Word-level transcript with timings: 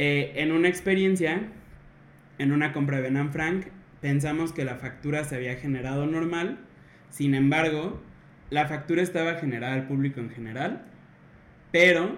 eh, 0.00 0.30
en 0.36 0.52
una 0.52 0.68
experiencia, 0.68 1.42
en 2.38 2.52
una 2.52 2.72
compra 2.72 3.00
de 3.00 3.10
Ben 3.10 3.32
Frank, 3.32 3.66
pensamos 4.00 4.52
que 4.52 4.64
la 4.64 4.76
factura 4.76 5.24
se 5.24 5.34
había 5.34 5.56
generado 5.56 6.06
normal, 6.06 6.60
sin 7.10 7.34
embargo, 7.34 8.00
la 8.48 8.68
factura 8.68 9.02
estaba 9.02 9.34
generada 9.34 9.74
al 9.74 9.88
público 9.88 10.20
en 10.20 10.30
general, 10.30 10.84
pero 11.72 12.16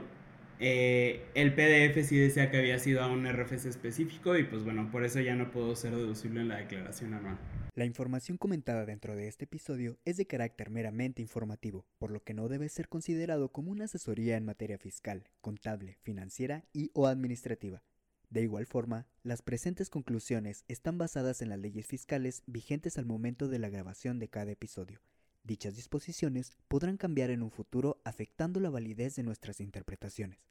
eh, 0.58 1.24
el 1.35 1.54
PDF 1.54 2.06
sí 2.06 2.19
decía 2.19 2.51
que 2.51 2.58
había 2.58 2.79
sido 2.79 3.03
a 3.03 3.06
un 3.06 3.27
RFC 3.27 3.65
específico 3.65 4.37
y 4.37 4.44
pues 4.44 4.62
bueno, 4.62 4.90
por 4.92 5.03
eso 5.03 5.21
ya 5.21 5.35
no 5.35 5.51
puedo 5.51 5.74
ser 5.74 5.97
deducible 5.97 6.42
en 6.42 6.49
la 6.49 6.58
declaración 6.58 7.15
anual. 7.15 7.38
La 7.81 7.87
información 7.87 8.37
comentada 8.37 8.85
dentro 8.85 9.17
de 9.17 9.26
este 9.26 9.46
episodio 9.46 9.99
es 10.04 10.19
de 10.19 10.26
carácter 10.26 10.69
meramente 10.69 11.22
informativo, 11.22 11.87
por 11.96 12.10
lo 12.10 12.22
que 12.22 12.35
no 12.35 12.46
debe 12.46 12.69
ser 12.69 12.90
considerado 12.90 13.53
como 13.53 13.71
una 13.71 13.87
asesoría 13.87 14.37
en 14.37 14.45
materia 14.45 14.76
fiscal, 14.76 15.31
contable, 15.40 15.96
financiera 16.02 16.66
y 16.74 16.91
o 16.92 17.06
administrativa. 17.06 17.82
De 18.28 18.42
igual 18.42 18.66
forma, 18.66 19.06
las 19.23 19.41
presentes 19.41 19.88
conclusiones 19.88 20.66
están 20.69 20.98
basadas 20.98 21.41
en 21.41 21.48
las 21.48 21.58
leyes 21.58 21.86
fiscales 21.86 22.42
vigentes 22.45 22.98
al 22.98 23.06
momento 23.06 23.48
de 23.48 23.58
la 23.58 23.70
grabación 23.70 24.19
de 24.19 24.28
cada 24.28 24.50
episodio. 24.50 25.00
Dichas 25.42 25.74
disposiciones 25.74 26.52
podrán 26.69 26.98
cambiar 26.98 27.30
en 27.30 27.42
un 27.42 27.50
futuro 27.50 28.02
afectando 28.05 28.60
la 28.60 28.69
validez 28.69 29.16
de 29.16 29.22
nuestras 29.22 29.58
interpretaciones. 29.58 30.50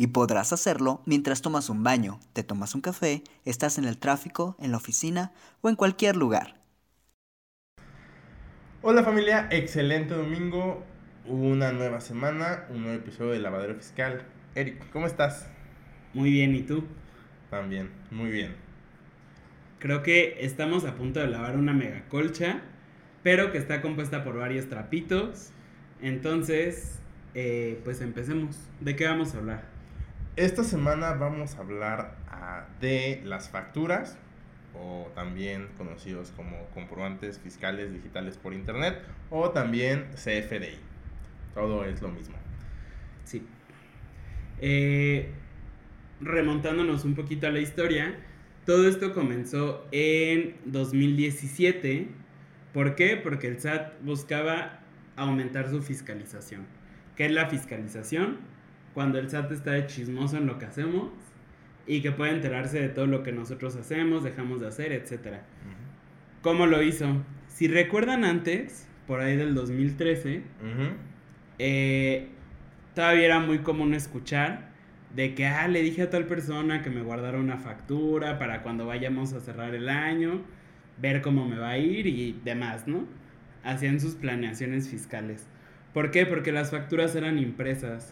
y 0.00 0.06
podrás 0.06 0.54
hacerlo 0.54 1.02
mientras 1.04 1.42
tomas 1.42 1.68
un 1.68 1.84
baño, 1.84 2.20
te 2.32 2.42
tomas 2.42 2.74
un 2.74 2.80
café, 2.80 3.22
estás 3.44 3.76
en 3.76 3.84
el 3.84 3.98
tráfico, 3.98 4.56
en 4.58 4.70
la 4.70 4.78
oficina 4.78 5.32
o 5.60 5.68
en 5.68 5.76
cualquier 5.76 6.16
lugar. 6.16 6.54
Hola 8.80 9.04
familia, 9.04 9.46
excelente 9.50 10.14
domingo, 10.14 10.82
una 11.26 11.72
nueva 11.72 12.00
semana, 12.00 12.64
un 12.70 12.84
nuevo 12.84 12.96
episodio 12.96 13.32
de 13.32 13.40
Lavadero 13.40 13.74
Fiscal. 13.74 14.22
Eric, 14.54 14.90
¿cómo 14.90 15.06
estás? 15.06 15.46
Muy 16.14 16.30
bien, 16.30 16.54
¿y 16.56 16.62
tú? 16.62 16.82
También, 17.50 17.90
muy 18.10 18.30
bien. 18.30 18.56
Creo 19.80 20.02
que 20.02 20.38
estamos 20.40 20.86
a 20.86 20.94
punto 20.94 21.20
de 21.20 21.26
lavar 21.26 21.58
una 21.58 21.74
mega 21.74 22.08
colcha, 22.08 22.62
pero 23.22 23.52
que 23.52 23.58
está 23.58 23.82
compuesta 23.82 24.24
por 24.24 24.38
varios 24.38 24.66
trapitos. 24.70 25.50
Entonces, 26.00 27.00
eh, 27.34 27.78
pues 27.84 28.00
empecemos. 28.00 28.56
¿De 28.80 28.96
qué 28.96 29.04
vamos 29.06 29.34
a 29.34 29.38
hablar? 29.38 29.69
Esta 30.40 30.64
semana 30.64 31.12
vamos 31.12 31.56
a 31.56 31.58
hablar 31.58 32.16
ah, 32.30 32.64
de 32.80 33.20
las 33.26 33.50
facturas, 33.50 34.16
o 34.72 35.10
también 35.14 35.68
conocidos 35.76 36.32
como 36.34 36.64
comprobantes 36.72 37.38
fiscales 37.38 37.92
digitales 37.92 38.38
por 38.38 38.54
internet, 38.54 39.02
o 39.28 39.50
también 39.50 40.06
CFDI. 40.14 40.78
Todo 41.52 41.84
es 41.84 42.00
lo 42.00 42.08
mismo. 42.08 42.36
Sí. 43.24 43.46
Eh, 44.62 45.30
remontándonos 46.22 47.04
un 47.04 47.14
poquito 47.14 47.46
a 47.46 47.50
la 47.50 47.60
historia, 47.60 48.18
todo 48.64 48.88
esto 48.88 49.12
comenzó 49.12 49.86
en 49.92 50.56
2017. 50.64 52.08
¿Por 52.72 52.94
qué? 52.94 53.18
Porque 53.18 53.46
el 53.46 53.60
SAT 53.60 54.00
buscaba 54.00 54.80
aumentar 55.16 55.68
su 55.68 55.82
fiscalización. 55.82 56.64
¿Qué 57.14 57.26
es 57.26 57.32
la 57.32 57.50
fiscalización? 57.50 58.38
Cuando 58.94 59.18
el 59.18 59.30
SAT 59.30 59.52
está 59.52 59.72
de 59.72 59.86
chismoso 59.86 60.36
en 60.36 60.46
lo 60.46 60.58
que 60.58 60.66
hacemos 60.66 61.10
y 61.86 62.02
que 62.02 62.12
puede 62.12 62.32
enterarse 62.32 62.80
de 62.80 62.88
todo 62.88 63.06
lo 63.06 63.22
que 63.22 63.32
nosotros 63.32 63.76
hacemos, 63.76 64.24
dejamos 64.24 64.60
de 64.60 64.68
hacer, 64.68 64.92
etc. 64.92 65.38
¿Cómo 66.42 66.66
lo 66.66 66.82
hizo? 66.82 67.06
Si 67.48 67.68
recuerdan 67.68 68.24
antes, 68.24 68.88
por 69.06 69.20
ahí 69.20 69.36
del 69.36 69.54
2013, 69.54 70.42
eh, 71.58 72.28
todavía 72.94 73.26
era 73.26 73.40
muy 73.40 73.58
común 73.58 73.94
escuchar 73.94 74.70
de 75.14 75.34
que, 75.34 75.46
ah, 75.46 75.66
le 75.68 75.82
dije 75.82 76.02
a 76.02 76.10
tal 76.10 76.26
persona 76.26 76.82
que 76.82 76.90
me 76.90 77.02
guardara 77.02 77.38
una 77.38 77.58
factura 77.58 78.38
para 78.38 78.62
cuando 78.62 78.86
vayamos 78.86 79.32
a 79.32 79.40
cerrar 79.40 79.74
el 79.74 79.88
año, 79.88 80.42
ver 81.00 81.20
cómo 81.22 81.48
me 81.48 81.58
va 81.58 81.70
a 81.70 81.78
ir 81.78 82.06
y 82.06 82.40
demás, 82.44 82.86
¿no? 82.86 83.04
Hacían 83.64 84.00
sus 84.00 84.14
planeaciones 84.14 84.88
fiscales. 84.88 85.46
¿Por 85.92 86.10
qué? 86.12 86.24
Porque 86.26 86.52
las 86.52 86.70
facturas 86.70 87.14
eran 87.16 87.38
impresas. 87.38 88.10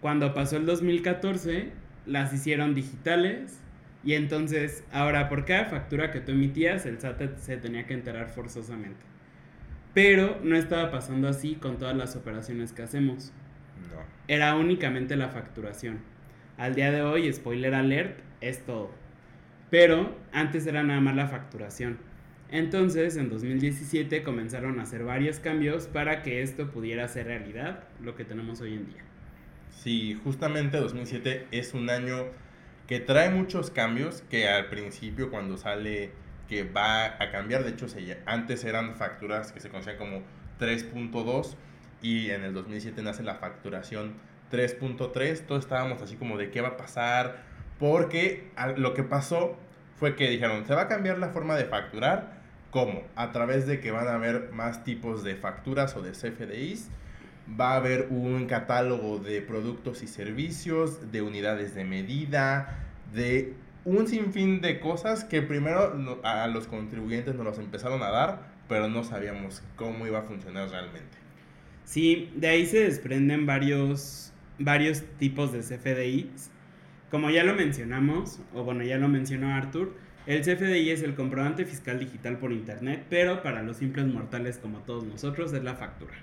Cuando 0.00 0.32
pasó 0.32 0.56
el 0.56 0.66
2014, 0.66 1.70
las 2.06 2.32
hicieron 2.32 2.74
digitales 2.74 3.60
y 4.02 4.14
entonces, 4.14 4.82
ahora 4.92 5.28
por 5.28 5.44
cada 5.44 5.66
factura 5.66 6.10
que 6.10 6.20
tú 6.20 6.32
emitías, 6.32 6.86
el 6.86 6.98
SAT 6.98 7.36
se 7.36 7.58
tenía 7.58 7.86
que 7.86 7.94
enterar 7.94 8.30
forzosamente. 8.30 9.04
Pero 9.92 10.38
no 10.42 10.56
estaba 10.56 10.90
pasando 10.90 11.28
así 11.28 11.56
con 11.56 11.78
todas 11.78 11.96
las 11.96 12.16
operaciones 12.16 12.72
que 12.72 12.82
hacemos. 12.82 13.32
Era 14.26 14.54
únicamente 14.56 15.16
la 15.16 15.28
facturación. 15.28 15.98
Al 16.56 16.74
día 16.74 16.92
de 16.92 17.02
hoy, 17.02 17.30
spoiler 17.32 17.74
alert, 17.74 18.20
es 18.40 18.64
todo. 18.64 18.90
Pero 19.68 20.16
antes 20.32 20.66
era 20.66 20.82
nada 20.82 21.00
más 21.00 21.16
la 21.16 21.26
facturación. 21.26 21.98
Entonces, 22.50 23.16
en 23.16 23.28
2017 23.28 24.22
comenzaron 24.22 24.80
a 24.80 24.82
hacer 24.82 25.04
varios 25.04 25.40
cambios 25.40 25.86
para 25.86 26.22
que 26.22 26.42
esto 26.42 26.70
pudiera 26.70 27.06
ser 27.08 27.26
realidad, 27.26 27.84
lo 28.02 28.14
que 28.14 28.24
tenemos 28.24 28.60
hoy 28.60 28.74
en 28.74 28.86
día. 28.86 29.09
Sí, 29.70 30.20
justamente 30.22 30.78
2007 30.78 31.46
es 31.52 31.74
un 31.74 31.88
año 31.90 32.26
que 32.86 33.00
trae 33.00 33.30
muchos 33.30 33.70
cambios 33.70 34.22
que 34.28 34.48
al 34.48 34.68
principio 34.68 35.30
cuando 35.30 35.56
sale 35.56 36.10
que 36.48 36.64
va 36.64 37.06
a 37.22 37.30
cambiar, 37.30 37.62
de 37.64 37.70
hecho 37.70 37.86
antes 38.26 38.64
eran 38.64 38.96
facturas 38.96 39.52
que 39.52 39.60
se 39.60 39.68
conocían 39.68 39.96
como 39.96 40.22
3.2 40.58 41.54
y 42.02 42.30
en 42.30 42.42
el 42.42 42.52
2007 42.52 43.00
nace 43.02 43.22
la 43.22 43.36
facturación 43.36 44.14
3.3, 44.50 45.46
todos 45.46 45.62
estábamos 45.62 46.02
así 46.02 46.16
como 46.16 46.36
de 46.36 46.50
qué 46.50 46.60
va 46.60 46.70
a 46.70 46.76
pasar, 46.76 47.44
porque 47.78 48.50
lo 48.76 48.94
que 48.94 49.04
pasó 49.04 49.56
fue 49.96 50.16
que 50.16 50.28
dijeron, 50.28 50.66
se 50.66 50.74
va 50.74 50.82
a 50.82 50.88
cambiar 50.88 51.18
la 51.18 51.28
forma 51.28 51.56
de 51.56 51.66
facturar, 51.66 52.40
¿cómo? 52.70 53.04
A 53.14 53.30
través 53.30 53.66
de 53.66 53.80
que 53.80 53.92
van 53.92 54.08
a 54.08 54.14
haber 54.14 54.50
más 54.50 54.82
tipos 54.82 55.22
de 55.22 55.36
facturas 55.36 55.94
o 55.94 56.02
de 56.02 56.10
CFDIs, 56.10 56.90
va 57.58 57.72
a 57.72 57.76
haber 57.76 58.08
un 58.10 58.46
catálogo 58.46 59.18
de 59.18 59.42
productos 59.42 60.02
y 60.02 60.06
servicios, 60.06 61.12
de 61.12 61.22
unidades 61.22 61.74
de 61.74 61.84
medida, 61.84 62.86
de 63.14 63.54
un 63.84 64.06
sinfín 64.06 64.60
de 64.60 64.80
cosas 64.80 65.24
que 65.24 65.42
primero 65.42 66.20
a 66.22 66.46
los 66.48 66.66
contribuyentes 66.66 67.34
nos 67.34 67.44
los 67.44 67.58
empezaron 67.58 68.02
a 68.02 68.10
dar, 68.10 68.50
pero 68.68 68.88
no 68.88 69.04
sabíamos 69.04 69.62
cómo 69.76 70.06
iba 70.06 70.20
a 70.20 70.22
funcionar 70.22 70.68
realmente. 70.68 71.18
Sí, 71.84 72.30
de 72.36 72.48
ahí 72.48 72.66
se 72.66 72.84
desprenden 72.84 73.46
varios, 73.46 74.32
varios 74.58 75.02
tipos 75.18 75.52
de 75.52 75.60
CFDIs. 75.60 76.50
Como 77.10 77.30
ya 77.30 77.42
lo 77.42 77.54
mencionamos, 77.54 78.38
o 78.54 78.62
bueno, 78.62 78.84
ya 78.84 78.96
lo 78.98 79.08
mencionó 79.08 79.52
Arthur, 79.52 79.92
el 80.26 80.42
CFDI 80.42 80.90
es 80.90 81.02
el 81.02 81.14
comprobante 81.14 81.64
fiscal 81.64 81.98
digital 81.98 82.38
por 82.38 82.52
Internet, 82.52 83.06
pero 83.10 83.42
para 83.42 83.62
los 83.62 83.78
simples 83.78 84.06
mortales 84.06 84.58
como 84.58 84.78
todos 84.80 85.04
nosotros 85.04 85.52
es 85.52 85.64
la 85.64 85.74
factura. 85.74 86.14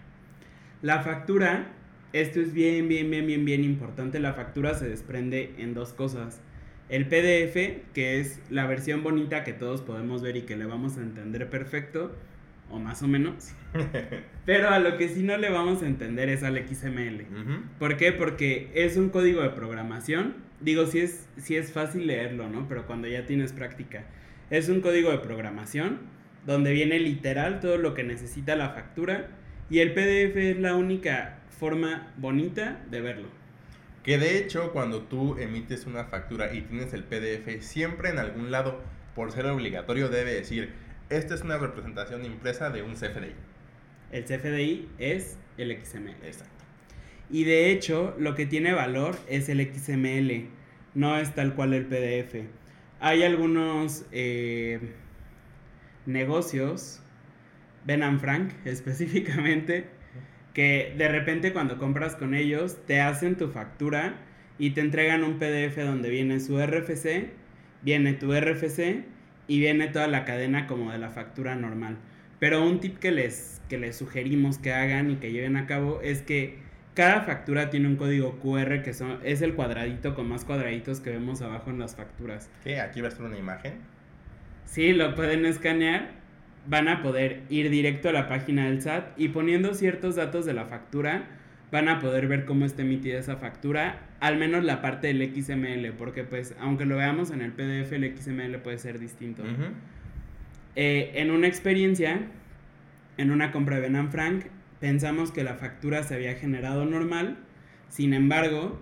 La 0.83 1.01
factura, 1.01 1.69
esto 2.13 2.39
es 2.39 2.53
bien, 2.53 2.87
bien, 2.87 3.09
bien, 3.09 3.25
bien, 3.25 3.45
bien 3.45 3.63
importante, 3.63 4.19
la 4.19 4.33
factura 4.33 4.75
se 4.75 4.87
desprende 4.87 5.55
en 5.57 5.73
dos 5.73 5.93
cosas. 5.93 6.39
El 6.87 7.07
PDF, 7.07 7.81
que 7.93 8.19
es 8.19 8.39
la 8.51 8.67
versión 8.67 9.01
bonita 9.01 9.43
que 9.43 9.53
todos 9.53 9.81
podemos 9.81 10.21
ver 10.21 10.37
y 10.37 10.43
que 10.43 10.55
le 10.55 10.65
vamos 10.65 10.97
a 10.97 11.01
entender 11.01 11.49
perfecto, 11.49 12.15
o 12.69 12.77
más 12.77 13.01
o 13.01 13.07
menos. 13.07 13.53
Pero 14.45 14.69
a 14.69 14.77
lo 14.77 14.97
que 14.97 15.09
sí 15.09 15.23
no 15.23 15.35
le 15.37 15.49
vamos 15.49 15.81
a 15.81 15.87
entender 15.87 16.29
es 16.29 16.43
al 16.43 16.55
XML. 16.57 17.25
¿Por 17.79 17.97
qué? 17.97 18.11
Porque 18.11 18.69
es 18.75 18.97
un 18.97 19.09
código 19.09 19.41
de 19.41 19.49
programación. 19.49 20.35
Digo, 20.61 20.85
sí 20.85 20.99
es, 20.99 21.27
es 21.49 21.71
fácil 21.71 22.05
leerlo, 22.05 22.49
¿no? 22.49 22.67
Pero 22.69 22.85
cuando 22.85 23.07
ya 23.07 23.25
tienes 23.25 23.51
práctica. 23.51 24.05
Es 24.51 24.69
un 24.69 24.81
código 24.81 25.11
de 25.11 25.17
programación 25.17 25.99
donde 26.45 26.71
viene 26.71 26.99
literal 26.99 27.59
todo 27.59 27.77
lo 27.77 27.95
que 27.95 28.03
necesita 28.03 28.55
la 28.55 28.69
factura 28.69 29.27
y 29.69 29.79
el 29.79 29.93
PDF 29.93 30.35
es 30.37 30.59
la 30.59 30.75
única 30.75 31.39
forma 31.59 32.13
bonita 32.17 32.83
de 32.89 33.01
verlo. 33.01 33.27
Que 34.03 34.17
de 34.17 34.37
hecho 34.37 34.71
cuando 34.71 35.01
tú 35.01 35.37
emites 35.37 35.85
una 35.85 36.05
factura 36.05 36.53
y 36.53 36.61
tienes 36.61 36.93
el 36.93 37.03
PDF, 37.03 37.61
siempre 37.61 38.09
en 38.09 38.19
algún 38.19 38.51
lado, 38.51 38.81
por 39.15 39.31
ser 39.31 39.47
obligatorio, 39.47 40.09
debe 40.09 40.33
decir 40.33 40.71
esta 41.09 41.35
es 41.35 41.41
una 41.41 41.57
representación 41.57 42.25
impresa 42.25 42.69
de 42.69 42.83
un 42.83 42.93
CFDI. 42.93 43.33
El 44.11 44.23
CFDI 44.25 44.89
es 44.97 45.37
el 45.57 45.71
XML. 45.71 46.15
Exacto. 46.23 46.65
Y 47.29 47.43
de 47.43 47.71
hecho, 47.71 48.15
lo 48.17 48.35
que 48.35 48.45
tiene 48.45 48.73
valor 48.73 49.17
es 49.27 49.49
el 49.49 49.61
XML, 49.61 50.47
no 50.93 51.17
es 51.17 51.33
tal 51.35 51.55
cual 51.55 51.73
el 51.73 51.85
PDF. 51.85 52.45
hay 52.99 53.23
algunos 53.23 54.05
eh, 54.11 54.79
negocios, 56.05 57.01
Ben 57.87 58.03
and 58.03 58.19
Frank 58.19 58.51
específicamente, 58.65 59.85
que 60.53 60.93
de 60.97 61.07
repente 61.07 61.53
cuando 61.53 61.79
compras 61.79 62.15
con 62.15 62.35
ellos 62.35 62.77
te 62.85 63.01
hacen 63.01 63.37
tu 63.37 63.47
factura 63.47 64.17
y 64.59 64.71
te 64.71 64.81
entregan 64.81 65.23
un 65.23 65.39
PDF 65.39 65.77
donde 65.77 66.09
viene 66.09 66.39
su 66.39 66.59
RFC, 66.59 67.29
viene 67.81 68.13
tu 68.13 68.33
RFC 68.33 69.05
y 69.47 69.59
viene 69.59 69.87
toda 69.87 70.07
la 70.07 70.25
cadena 70.25 70.67
como 70.67 70.91
de 70.91 70.97
la 70.97 71.09
factura 71.09 71.55
normal. 71.55 71.97
Pero 72.39 72.63
un 72.63 72.79
tip 72.79 72.99
que 72.99 73.11
les, 73.11 73.61
que 73.69 73.77
les 73.77 73.95
sugerimos 73.95 74.57
que 74.57 74.73
hagan 74.73 75.09
y 75.09 75.15
que 75.15 75.31
lleven 75.31 75.55
a 75.55 75.65
cabo 75.65 76.01
es 76.01 76.21
que 76.21 76.57
cada 76.93 77.21
factura 77.21 77.69
tiene 77.69 77.87
un 77.87 77.95
código 77.95 78.39
QR 78.39 78.81
que 78.81 78.93
son, 78.93 79.19
es 79.23 79.41
el 79.41 79.53
cuadradito 79.53 80.15
con 80.15 80.27
más 80.27 80.43
cuadraditos 80.43 80.99
que 80.99 81.11
vemos 81.11 81.41
abajo 81.41 81.69
en 81.69 81.79
las 81.79 81.95
facturas. 81.95 82.49
¿Qué? 82.63 82.81
¿Aquí 82.81 83.01
va 83.01 83.07
a 83.07 83.11
estar 83.11 83.25
una 83.25 83.37
imagen? 83.37 83.75
Sí, 84.65 84.93
lo 84.93 85.15
pueden 85.15 85.45
escanear. 85.45 86.16
Van 86.67 86.87
a 86.87 87.01
poder 87.01 87.43
ir 87.49 87.69
directo 87.69 88.09
a 88.09 88.11
la 88.11 88.27
página 88.27 88.65
del 88.65 88.81
SAT 88.81 89.17
y 89.17 89.29
poniendo 89.29 89.73
ciertos 89.73 90.15
datos 90.15 90.45
de 90.45 90.53
la 90.53 90.65
factura, 90.65 91.27
van 91.71 91.89
a 91.89 91.99
poder 91.99 92.27
ver 92.27 92.45
cómo 92.45 92.65
está 92.65 92.81
emitida 92.81 93.19
esa 93.19 93.37
factura, 93.37 93.99
al 94.19 94.37
menos 94.37 94.63
la 94.63 94.81
parte 94.81 95.07
del 95.07 95.33
XML, 95.33 95.93
porque 95.97 96.23
pues 96.23 96.55
aunque 96.59 96.85
lo 96.85 96.97
veamos 96.97 97.31
en 97.31 97.41
el 97.41 97.51
PDF, 97.51 97.91
el 97.93 98.17
XML 98.17 98.57
puede 98.59 98.77
ser 98.77 98.99
distinto. 98.99 99.43
Eh, 100.75 101.11
en 101.15 101.31
una 101.31 101.47
experiencia, 101.47 102.21
en 103.17 103.31
una 103.31 103.51
compra 103.51 103.79
de 103.79 103.89
Ben 103.89 104.11
Frank, 104.11 104.45
pensamos 104.79 105.31
que 105.31 105.43
la 105.43 105.55
factura 105.55 106.03
se 106.03 106.15
había 106.15 106.35
generado 106.35 106.85
normal, 106.85 107.37
sin 107.89 108.13
embargo, 108.13 108.79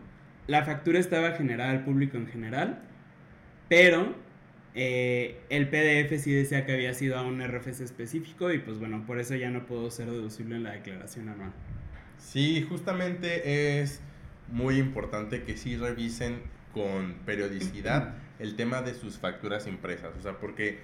la 0.48 0.64
factura 0.64 1.00
estaba 1.00 1.32
generada 1.32 1.72
al 1.72 1.84
público 1.84 2.18
en 2.18 2.28
general, 2.28 2.80
pero 3.68 4.16
eh, 4.76 5.40
el 5.50 5.70
PDF 5.70 6.22
sí 6.22 6.34
decía 6.34 6.66
que 6.66 6.74
había 6.74 6.94
sido 6.94 7.18
a 7.18 7.22
un 7.22 7.42
RFC 7.42 7.82
específico 7.82 8.52
y 8.52 8.60
pues 8.60 8.78
bueno, 8.78 9.06
por 9.08 9.20
eso 9.20 9.34
ya 9.36 9.50
no 9.50 9.66
pudo 9.66 9.90
ser 9.90 10.12
deducible 10.12 10.58
en 10.58 10.64
la 10.64 10.74
declaración 10.74 11.30
anual. 11.30 11.54
Sí, 12.18 12.66
justamente 12.68 13.82
es 13.82 14.02
muy 14.52 14.78
importante 14.78 15.44
que 15.44 15.56
sí 15.56 15.78
revisen 15.78 16.42
con 16.74 17.14
periodicidad 17.26 18.16
el 18.40 18.58
tema 18.58 18.82
de 18.82 18.94
sus 18.94 19.18
facturas 19.18 19.66
impresas, 19.66 20.12
o 20.20 20.22
sea, 20.22 20.40
porque 20.40 20.80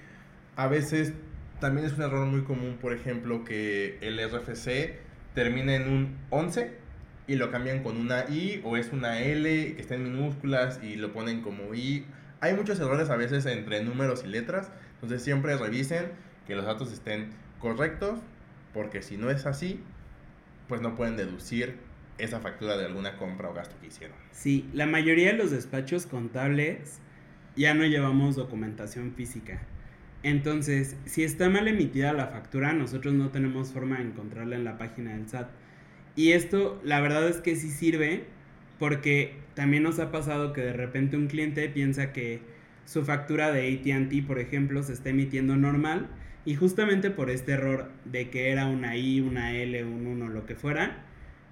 a 0.56 0.68
veces 0.68 1.12
también 1.60 1.86
es 1.86 1.92
un 1.92 2.02
error 2.02 2.26
muy 2.26 2.44
común, 2.44 2.78
por 2.80 2.94
ejemplo, 2.94 3.44
que 3.44 3.98
el 4.00 4.18
RFC 4.18 4.96
termine 5.34 5.76
en 5.76 5.88
un 5.88 6.16
11 6.30 6.72
y 7.26 7.36
lo 7.36 7.50
cambian 7.50 7.82
con 7.82 7.98
una 7.98 8.24
I 8.28 8.62
o 8.64 8.76
es 8.78 8.90
una 8.92 9.20
L 9.20 9.74
que 9.74 9.80
está 9.80 9.94
en 9.94 10.04
minúsculas 10.04 10.80
y 10.82 10.96
lo 10.96 11.12
ponen 11.12 11.42
como 11.42 11.74
I. 11.74 12.04
Hay 12.42 12.54
muchos 12.54 12.80
errores 12.80 13.08
a 13.08 13.14
veces 13.14 13.46
entre 13.46 13.84
números 13.84 14.24
y 14.24 14.26
letras, 14.26 14.68
entonces 14.94 15.22
siempre 15.22 15.56
revisen 15.56 16.06
que 16.44 16.56
los 16.56 16.64
datos 16.64 16.92
estén 16.92 17.28
correctos, 17.60 18.18
porque 18.74 19.00
si 19.00 19.16
no 19.16 19.30
es 19.30 19.46
así, 19.46 19.78
pues 20.66 20.80
no 20.80 20.96
pueden 20.96 21.16
deducir 21.16 21.76
esa 22.18 22.40
factura 22.40 22.76
de 22.76 22.86
alguna 22.86 23.16
compra 23.16 23.48
o 23.48 23.54
gasto 23.54 23.76
que 23.80 23.86
hicieron. 23.86 24.16
Sí, 24.32 24.68
la 24.72 24.86
mayoría 24.86 25.28
de 25.28 25.38
los 25.38 25.52
despachos 25.52 26.06
contables 26.06 26.98
ya 27.54 27.74
no 27.74 27.84
llevamos 27.84 28.34
documentación 28.34 29.14
física. 29.14 29.62
Entonces, 30.24 30.96
si 31.04 31.22
está 31.22 31.48
mal 31.48 31.68
emitida 31.68 32.12
la 32.12 32.26
factura, 32.26 32.72
nosotros 32.72 33.14
no 33.14 33.30
tenemos 33.30 33.68
forma 33.68 33.98
de 33.98 34.06
encontrarla 34.06 34.56
en 34.56 34.64
la 34.64 34.78
página 34.78 35.12
del 35.12 35.28
SAT. 35.28 35.48
Y 36.16 36.32
esto, 36.32 36.80
la 36.82 37.00
verdad 37.00 37.28
es 37.28 37.36
que 37.36 37.54
sí 37.54 37.70
sirve 37.70 38.24
porque 38.80 39.41
también 39.54 39.82
nos 39.82 39.98
ha 39.98 40.10
pasado 40.10 40.52
que 40.52 40.62
de 40.62 40.72
repente 40.72 41.16
un 41.16 41.26
cliente 41.26 41.68
piensa 41.68 42.12
que 42.12 42.40
su 42.84 43.04
factura 43.04 43.52
de 43.52 43.68
ATT, 43.68 44.26
por 44.26 44.38
ejemplo, 44.38 44.82
se 44.82 44.92
está 44.92 45.10
emitiendo 45.10 45.56
normal 45.56 46.08
y 46.44 46.56
justamente 46.56 47.10
por 47.10 47.30
este 47.30 47.52
error 47.52 47.90
de 48.04 48.30
que 48.30 48.50
era 48.50 48.66
una 48.66 48.96
I, 48.96 49.20
una 49.20 49.52
L, 49.52 49.84
un 49.84 50.06
1, 50.06 50.28
lo 50.28 50.46
que 50.46 50.54
fuera, 50.54 51.04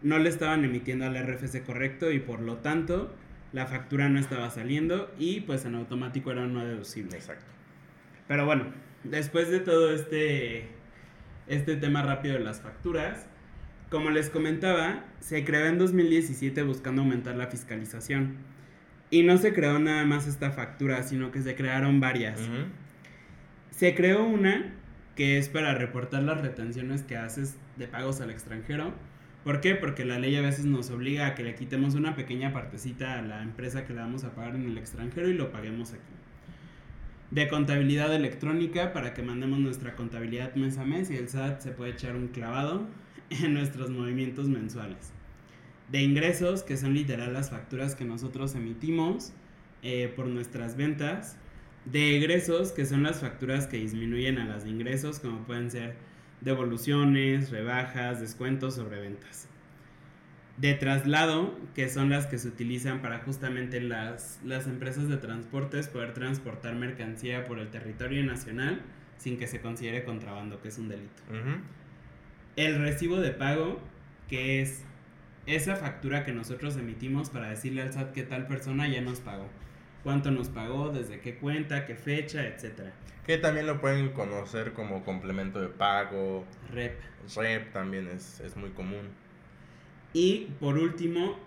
no 0.02 0.18
le 0.18 0.28
estaban 0.28 0.64
emitiendo 0.64 1.04
al 1.04 1.16
RFC 1.16 1.62
correcto 1.64 2.10
y 2.10 2.18
por 2.18 2.40
lo 2.40 2.56
tanto 2.56 3.14
la 3.52 3.66
factura 3.66 4.08
no 4.08 4.18
estaba 4.18 4.50
saliendo 4.50 5.12
y 5.18 5.40
pues 5.40 5.64
en 5.64 5.74
automático 5.74 6.32
era 6.32 6.46
no 6.46 6.64
deducible. 6.64 7.16
Exacto. 7.16 7.46
Pero 8.26 8.46
bueno, 8.46 8.66
después 9.04 9.50
de 9.50 9.60
todo 9.60 9.92
este, 9.92 10.68
este 11.46 11.76
tema 11.76 12.02
rápido 12.02 12.34
de 12.34 12.40
las 12.40 12.60
facturas, 12.60 13.26
como 13.90 14.10
les 14.10 14.30
comentaba, 14.30 15.04
se 15.18 15.44
creó 15.44 15.66
en 15.66 15.78
2017 15.78 16.62
buscando 16.62 17.02
aumentar 17.02 17.36
la 17.36 17.48
fiscalización. 17.48 18.36
Y 19.10 19.24
no 19.24 19.36
se 19.36 19.52
creó 19.52 19.80
nada 19.80 20.04
más 20.04 20.28
esta 20.28 20.52
factura, 20.52 21.02
sino 21.02 21.32
que 21.32 21.42
se 21.42 21.56
crearon 21.56 21.98
varias. 21.98 22.40
Se 23.70 23.94
creó 23.94 24.24
una 24.24 24.74
que 25.16 25.38
es 25.38 25.48
para 25.48 25.74
reportar 25.74 26.22
las 26.22 26.40
retenciones 26.40 27.02
que 27.02 27.16
haces 27.16 27.56
de 27.76 27.88
pagos 27.88 28.20
al 28.20 28.30
extranjero. 28.30 28.94
¿Por 29.42 29.60
qué? 29.60 29.74
Porque 29.74 30.04
la 30.04 30.18
ley 30.18 30.36
a 30.36 30.42
veces 30.42 30.66
nos 30.66 30.90
obliga 30.90 31.26
a 31.26 31.34
que 31.34 31.42
le 31.42 31.56
quitemos 31.56 31.94
una 31.94 32.14
pequeña 32.14 32.52
partecita 32.52 33.18
a 33.18 33.22
la 33.22 33.42
empresa 33.42 33.84
que 33.84 33.92
le 33.92 34.00
vamos 34.00 34.22
a 34.22 34.34
pagar 34.34 34.54
en 34.54 34.66
el 34.66 34.78
extranjero 34.78 35.28
y 35.28 35.34
lo 35.34 35.50
paguemos 35.50 35.92
aquí 35.92 36.20
de 37.30 37.46
contabilidad 37.46 38.14
electrónica 38.14 38.92
para 38.92 39.14
que 39.14 39.22
mandemos 39.22 39.60
nuestra 39.60 39.94
contabilidad 39.94 40.54
mes 40.56 40.78
a 40.78 40.84
mes 40.84 41.10
y 41.10 41.16
el 41.16 41.28
SAT 41.28 41.60
se 41.60 41.70
puede 41.70 41.92
echar 41.92 42.16
un 42.16 42.28
clavado 42.28 42.88
en 43.44 43.54
nuestros 43.54 43.90
movimientos 43.90 44.48
mensuales. 44.48 45.12
De 45.90 46.02
ingresos, 46.02 46.62
que 46.62 46.76
son 46.76 46.94
literal 46.94 47.32
las 47.32 47.50
facturas 47.50 47.94
que 47.94 48.04
nosotros 48.04 48.54
emitimos 48.54 49.32
eh, 49.82 50.12
por 50.14 50.26
nuestras 50.26 50.76
ventas. 50.76 51.36
De 51.84 52.16
egresos, 52.16 52.72
que 52.72 52.84
son 52.84 53.02
las 53.02 53.20
facturas 53.20 53.66
que 53.66 53.78
disminuyen 53.78 54.38
a 54.38 54.44
las 54.44 54.64
de 54.64 54.70
ingresos, 54.70 55.18
como 55.18 55.44
pueden 55.46 55.70
ser 55.70 55.96
devoluciones, 56.42 57.50
rebajas, 57.50 58.20
descuentos 58.20 58.74
sobre 58.74 59.00
ventas 59.00 59.48
de 60.60 60.74
traslado, 60.74 61.54
que 61.74 61.88
son 61.88 62.10
las 62.10 62.26
que 62.26 62.38
se 62.38 62.48
utilizan 62.48 63.00
para 63.00 63.20
justamente 63.20 63.80
las, 63.80 64.40
las 64.44 64.66
empresas 64.66 65.08
de 65.08 65.16
transportes 65.16 65.88
poder 65.88 66.12
transportar 66.12 66.74
mercancía 66.74 67.46
por 67.46 67.58
el 67.58 67.70
territorio 67.70 68.22
nacional 68.24 68.82
sin 69.16 69.38
que 69.38 69.46
se 69.46 69.60
considere 69.60 70.04
contrabando, 70.04 70.60
que 70.60 70.68
es 70.68 70.78
un 70.78 70.88
delito. 70.88 71.22
El 72.56 72.80
recibo 72.80 73.18
de 73.18 73.30
pago, 73.30 73.80
que 74.28 74.60
es 74.60 74.84
esa 75.46 75.76
factura 75.76 76.24
que 76.24 76.32
nosotros 76.32 76.76
emitimos 76.76 77.30
para 77.30 77.48
decirle 77.48 77.82
al 77.82 77.92
SAT 77.92 78.12
que 78.12 78.22
tal 78.22 78.46
persona 78.46 78.88
ya 78.88 79.00
nos 79.00 79.20
pagó. 79.20 79.48
Cuánto 80.02 80.30
nos 80.30 80.48
pagó, 80.48 80.90
desde 80.90 81.20
qué 81.20 81.36
cuenta, 81.36 81.86
qué 81.86 81.94
fecha, 81.94 82.46
etcétera. 82.46 82.92
Que 83.26 83.38
también 83.38 83.66
lo 83.66 83.80
pueden 83.80 84.10
conocer 84.10 84.72
como 84.72 85.04
complemento 85.04 85.60
de 85.60 85.68
pago. 85.68 86.44
REP. 86.72 86.98
REP 87.36 87.72
también 87.72 88.08
es, 88.08 88.40
es 88.40 88.56
muy 88.56 88.70
común. 88.70 89.08
Y 90.12 90.48
por 90.58 90.78
último, 90.78 91.38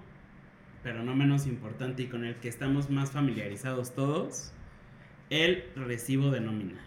pero 0.84 1.04
no 1.04 1.16
menos 1.16 1.48
importante 1.48 2.04
y 2.04 2.08
con 2.08 2.26
el 2.26 2.36
que 2.36 2.48
estamos 2.48 2.90
más 2.90 3.12
familiarizados 3.12 3.96
todos, 3.96 4.54
el 5.30 5.64
recibo 5.76 6.30
de 6.30 6.42
nómina. 6.42 6.80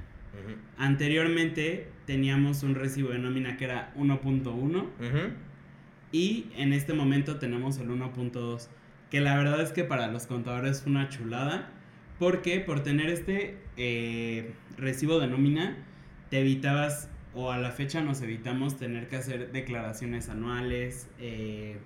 Anteriormente 0.76 1.88
teníamos 2.06 2.62
un 2.62 2.74
recibo 2.74 3.10
de 3.10 3.18
nómina 3.18 3.56
que 3.56 3.64
era 3.64 3.92
1.1 3.96 5.34
y 6.12 6.46
en 6.56 6.72
este 6.72 6.94
momento 6.94 7.38
tenemos 7.38 7.78
el 7.78 7.90
1.2, 7.90 8.68
que 9.10 9.20
la 9.20 9.36
verdad 9.36 9.60
es 9.60 9.72
que 9.72 9.84
para 9.84 10.06
los 10.06 10.26
contadores 10.26 10.82
fue 10.82 10.92
una 10.92 11.08
chulada, 11.08 11.68
porque 12.18 12.60
por 12.60 12.82
tener 12.82 13.10
este 13.10 13.58
eh, 13.76 14.54
recibo 14.78 15.18
de 15.20 15.26
nómina 15.26 15.76
te 16.30 16.40
evitabas 16.40 17.10
o 17.34 17.52
a 17.52 17.58
la 17.58 17.70
fecha 17.70 18.00
nos 18.00 18.22
evitamos 18.22 18.78
tener 18.78 19.08
que 19.08 19.16
hacer 19.16 19.52
declaraciones 19.52 20.30
anuales, 20.30 21.10
eh, 21.18 21.76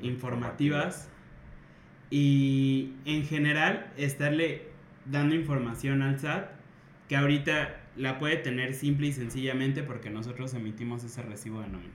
informativas. 0.00 1.08
Y 2.10 2.92
en 3.04 3.24
general 3.24 3.90
estarle 3.96 4.68
dando 5.06 5.34
información 5.34 6.02
al 6.02 6.20
SAT 6.20 6.50
que 7.08 7.16
ahorita 7.16 7.81
la 7.96 8.18
puede 8.18 8.36
tener 8.36 8.74
simple 8.74 9.08
y 9.08 9.12
sencillamente 9.12 9.82
porque 9.82 10.10
nosotros 10.10 10.54
emitimos 10.54 11.04
ese 11.04 11.22
recibo 11.22 11.60
de 11.60 11.68
nómina. 11.68 11.92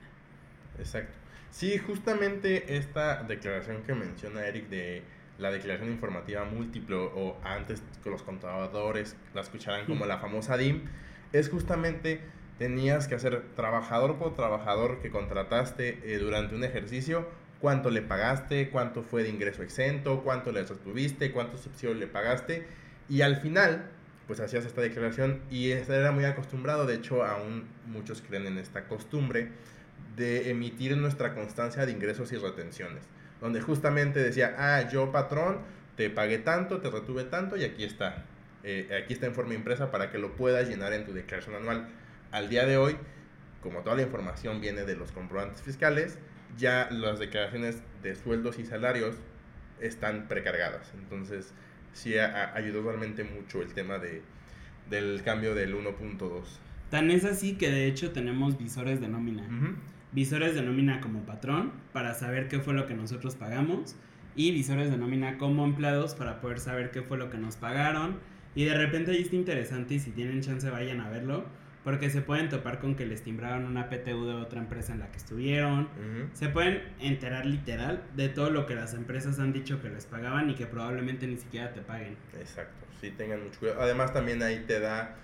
Exacto. 0.77 1.13
Sí, 1.49 1.77
justamente 1.77 2.77
esta 2.77 3.23
declaración 3.23 3.83
que 3.83 3.95
menciona 3.95 4.45
Eric 4.45 4.69
de 4.69 5.01
la 5.39 5.51
declaración 5.51 5.91
informativa 5.91 6.45
múltiple 6.45 6.95
o 6.95 7.37
antes 7.43 7.81
que 8.03 8.09
los 8.09 8.23
contadores 8.23 9.15
la 9.33 9.41
escucharan 9.41 9.85
como 9.85 10.05
la 10.05 10.17
famosa 10.17 10.57
DIM, 10.57 10.83
es 11.31 11.49
justamente 11.49 12.21
tenías 12.57 13.07
que 13.07 13.15
hacer 13.15 13.43
trabajador 13.55 14.17
por 14.17 14.35
trabajador 14.35 14.99
que 14.99 15.11
contrataste 15.11 15.99
eh, 16.03 16.17
durante 16.17 16.55
un 16.55 16.63
ejercicio, 16.63 17.27
cuánto 17.61 17.91
le 17.91 18.01
pagaste, 18.01 18.69
cuánto 18.69 19.03
fue 19.03 19.23
de 19.23 19.29
ingreso 19.29 19.63
exento, 19.63 20.23
cuánto 20.23 20.51
le 20.51 20.63
retuviste, 20.63 21.31
cuánto 21.31 21.57
subsidio 21.57 21.93
le 21.93 22.07
pagaste 22.07 22.65
y 23.09 23.21
al 23.21 23.37
final 23.37 23.89
pues 24.27 24.39
hacías 24.41 24.65
esta 24.65 24.81
declaración 24.81 25.41
y 25.49 25.71
era 25.71 26.11
muy 26.11 26.25
acostumbrado, 26.25 26.85
de 26.85 26.95
hecho 26.95 27.23
aún 27.23 27.65
muchos 27.87 28.21
creen 28.21 28.45
en 28.45 28.57
esta 28.57 28.87
costumbre 28.87 29.49
de 30.15 30.49
emitir 30.49 30.95
nuestra 30.97 31.33
constancia 31.33 31.85
de 31.85 31.91
ingresos 31.91 32.31
y 32.33 32.37
retenciones, 32.37 33.03
donde 33.39 33.61
justamente 33.61 34.19
decía, 34.19 34.55
ah, 34.57 34.89
yo 34.89 35.11
patrón, 35.11 35.59
te 35.95 36.09
pagué 36.09 36.39
tanto, 36.39 36.79
te 36.79 36.89
retuve 36.89 37.23
tanto 37.23 37.55
y 37.57 37.63
aquí 37.63 37.83
está. 37.83 38.25
eh, 38.63 39.01
aquí 39.01 39.13
está 39.13 39.27
en 39.27 39.33
forma 39.33 39.53
impresa 39.53 39.91
para 39.91 40.11
que 40.11 40.17
lo 40.17 40.35
puedas 40.35 40.67
llenar 40.67 40.91
en 40.93 41.05
tu 41.05 41.13
declaración 41.13 41.55
anual. 41.55 41.87
Al 42.31 42.49
día 42.49 42.65
de 42.65 42.77
hoy, 42.77 42.97
como 43.61 43.81
toda 43.81 43.95
la 43.95 44.01
información 44.01 44.59
viene 44.59 44.83
de 44.83 44.95
los 44.95 45.11
comprobantes 45.11 45.61
fiscales, 45.61 46.17
ya 46.57 46.89
las 46.91 47.19
declaraciones 47.19 47.81
de 48.03 48.15
sueldos 48.15 48.59
y 48.59 48.65
salarios 48.65 49.15
están 49.79 50.27
precargadas. 50.27 50.91
Entonces, 50.95 51.53
sí 51.97 52.17
ayudó 52.17 52.83
realmente 52.83 53.23
mucho 53.23 53.61
el 53.61 53.73
tema 53.73 53.97
de, 53.97 54.21
del 54.89 55.23
cambio 55.23 55.55
del 55.55 55.75
1.2. 55.75 56.43
Tan 56.91 57.09
es 57.09 57.25
así 57.25 57.53
que 57.53 57.71
de 57.71 57.87
hecho 57.87 58.11
tenemos 58.11 58.57
visores 58.57 59.01
de 59.01 59.07
nómina. 59.07 59.47
Visores 60.11 60.53
de 60.55 60.61
nómina 60.61 61.01
como 61.01 61.25
patrón 61.25 61.71
para 61.93 62.13
saber 62.13 62.47
qué 62.47 62.59
fue 62.59 62.73
lo 62.73 62.85
que 62.85 62.93
nosotros 62.93 63.35
pagamos 63.35 63.95
y 64.35 64.51
visores 64.51 64.91
de 64.91 64.97
nómina 64.97 65.37
como 65.37 65.65
empleados 65.65 66.13
para 66.13 66.39
poder 66.39 66.59
saber 66.59 66.91
qué 66.91 67.01
fue 67.01 67.17
lo 67.17 67.29
que 67.29 67.37
nos 67.37 67.55
pagaron. 67.55 68.19
Y 68.55 68.65
de 68.65 68.75
repente 68.75 69.11
ahí 69.11 69.23
está 69.23 69.35
interesante 69.35 69.95
y 69.95 69.99
si 69.99 70.11
tienen 70.11 70.41
chance 70.41 70.69
vayan 70.69 71.01
a 71.01 71.09
verlo 71.09 71.45
porque 71.87 72.09
se 72.09 72.19
pueden 72.19 72.49
topar 72.49 72.79
con 72.79 72.95
que 72.95 73.05
les 73.05 73.23
timbraron 73.23 73.63
una 73.63 73.87
PTU 73.87 74.25
de 74.25 74.33
otra 74.33 74.59
empresa 74.59 74.91
en 74.91 74.99
la 74.99 75.09
que 75.09 75.15
estuvieron. 75.15 75.87
Se 76.33 76.49
pueden 76.49 76.83
enterar 76.99 77.45
literal 77.45 78.03
de 78.13 78.27
todo 78.27 78.49
lo 78.49 78.65
que 78.65 78.75
las 78.75 78.93
empresas 78.93 79.39
han 79.39 79.53
dicho 79.53 79.81
que 79.81 79.87
les 79.87 80.05
pagaban 80.05 80.49
y 80.49 80.55
que 80.55 80.65
probablemente 80.65 81.25
ni 81.27 81.37
siquiera 81.37 81.71
te 81.71 81.79
paguen. 81.79 82.17
Exacto, 82.37 82.85
sí 82.99 83.11
tengan 83.11 83.41
mucho 83.41 83.61
cuidado. 83.61 83.81
Además 83.81 84.11
también 84.11 84.43
ahí 84.43 84.65
te 84.67 84.81
da 84.81 85.15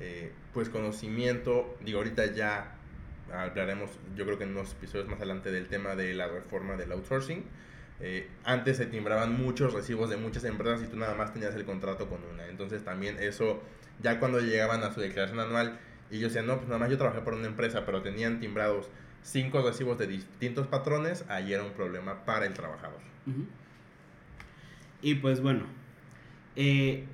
eh, 0.00 0.32
pues 0.52 0.68
conocimiento, 0.68 1.78
digo 1.84 1.98
ahorita 1.98 2.26
ya 2.34 2.74
hablaremos 3.32 3.92
yo 4.16 4.26
creo 4.26 4.36
que 4.36 4.42
en 4.42 4.50
unos 4.50 4.72
episodios 4.72 5.06
más 5.06 5.18
adelante 5.18 5.52
del 5.52 5.68
tema 5.68 5.94
de 5.94 6.12
la 6.14 6.26
reforma 6.26 6.74
del 6.74 6.90
outsourcing. 6.90 7.44
Eh, 8.00 8.26
antes 8.42 8.78
se 8.78 8.86
timbraban 8.86 9.40
muchos 9.40 9.72
recibos 9.72 10.10
de 10.10 10.16
muchas 10.16 10.42
empresas 10.42 10.82
y 10.82 10.90
tú 10.90 10.96
nada 10.96 11.14
más 11.14 11.32
tenías 11.32 11.54
el 11.54 11.64
contrato 11.64 12.08
con 12.08 12.18
una. 12.34 12.48
Entonces 12.48 12.82
también 12.82 13.16
eso, 13.20 13.62
ya 14.02 14.18
cuando 14.18 14.40
llegaban 14.40 14.82
a 14.82 14.92
su 14.92 15.00
declaración 15.00 15.38
anual, 15.38 15.78
y 16.10 16.18
yo 16.18 16.26
decía, 16.26 16.42
no, 16.42 16.56
pues 16.56 16.68
nada 16.68 16.78
más 16.78 16.90
yo 16.90 16.98
trabajé 16.98 17.20
por 17.20 17.34
una 17.34 17.46
empresa, 17.46 17.84
pero 17.86 18.02
tenían 18.02 18.40
timbrados 18.40 18.88
cinco 19.22 19.62
recibos 19.62 19.98
de 19.98 20.06
distintos 20.06 20.66
patrones, 20.66 21.24
ahí 21.28 21.52
era 21.52 21.62
un 21.62 21.72
problema 21.72 22.24
para 22.24 22.46
el 22.46 22.54
trabajador. 22.54 23.00
Y 25.02 25.14
pues 25.16 25.40
bueno, 25.40 25.64
eh, 26.56 27.04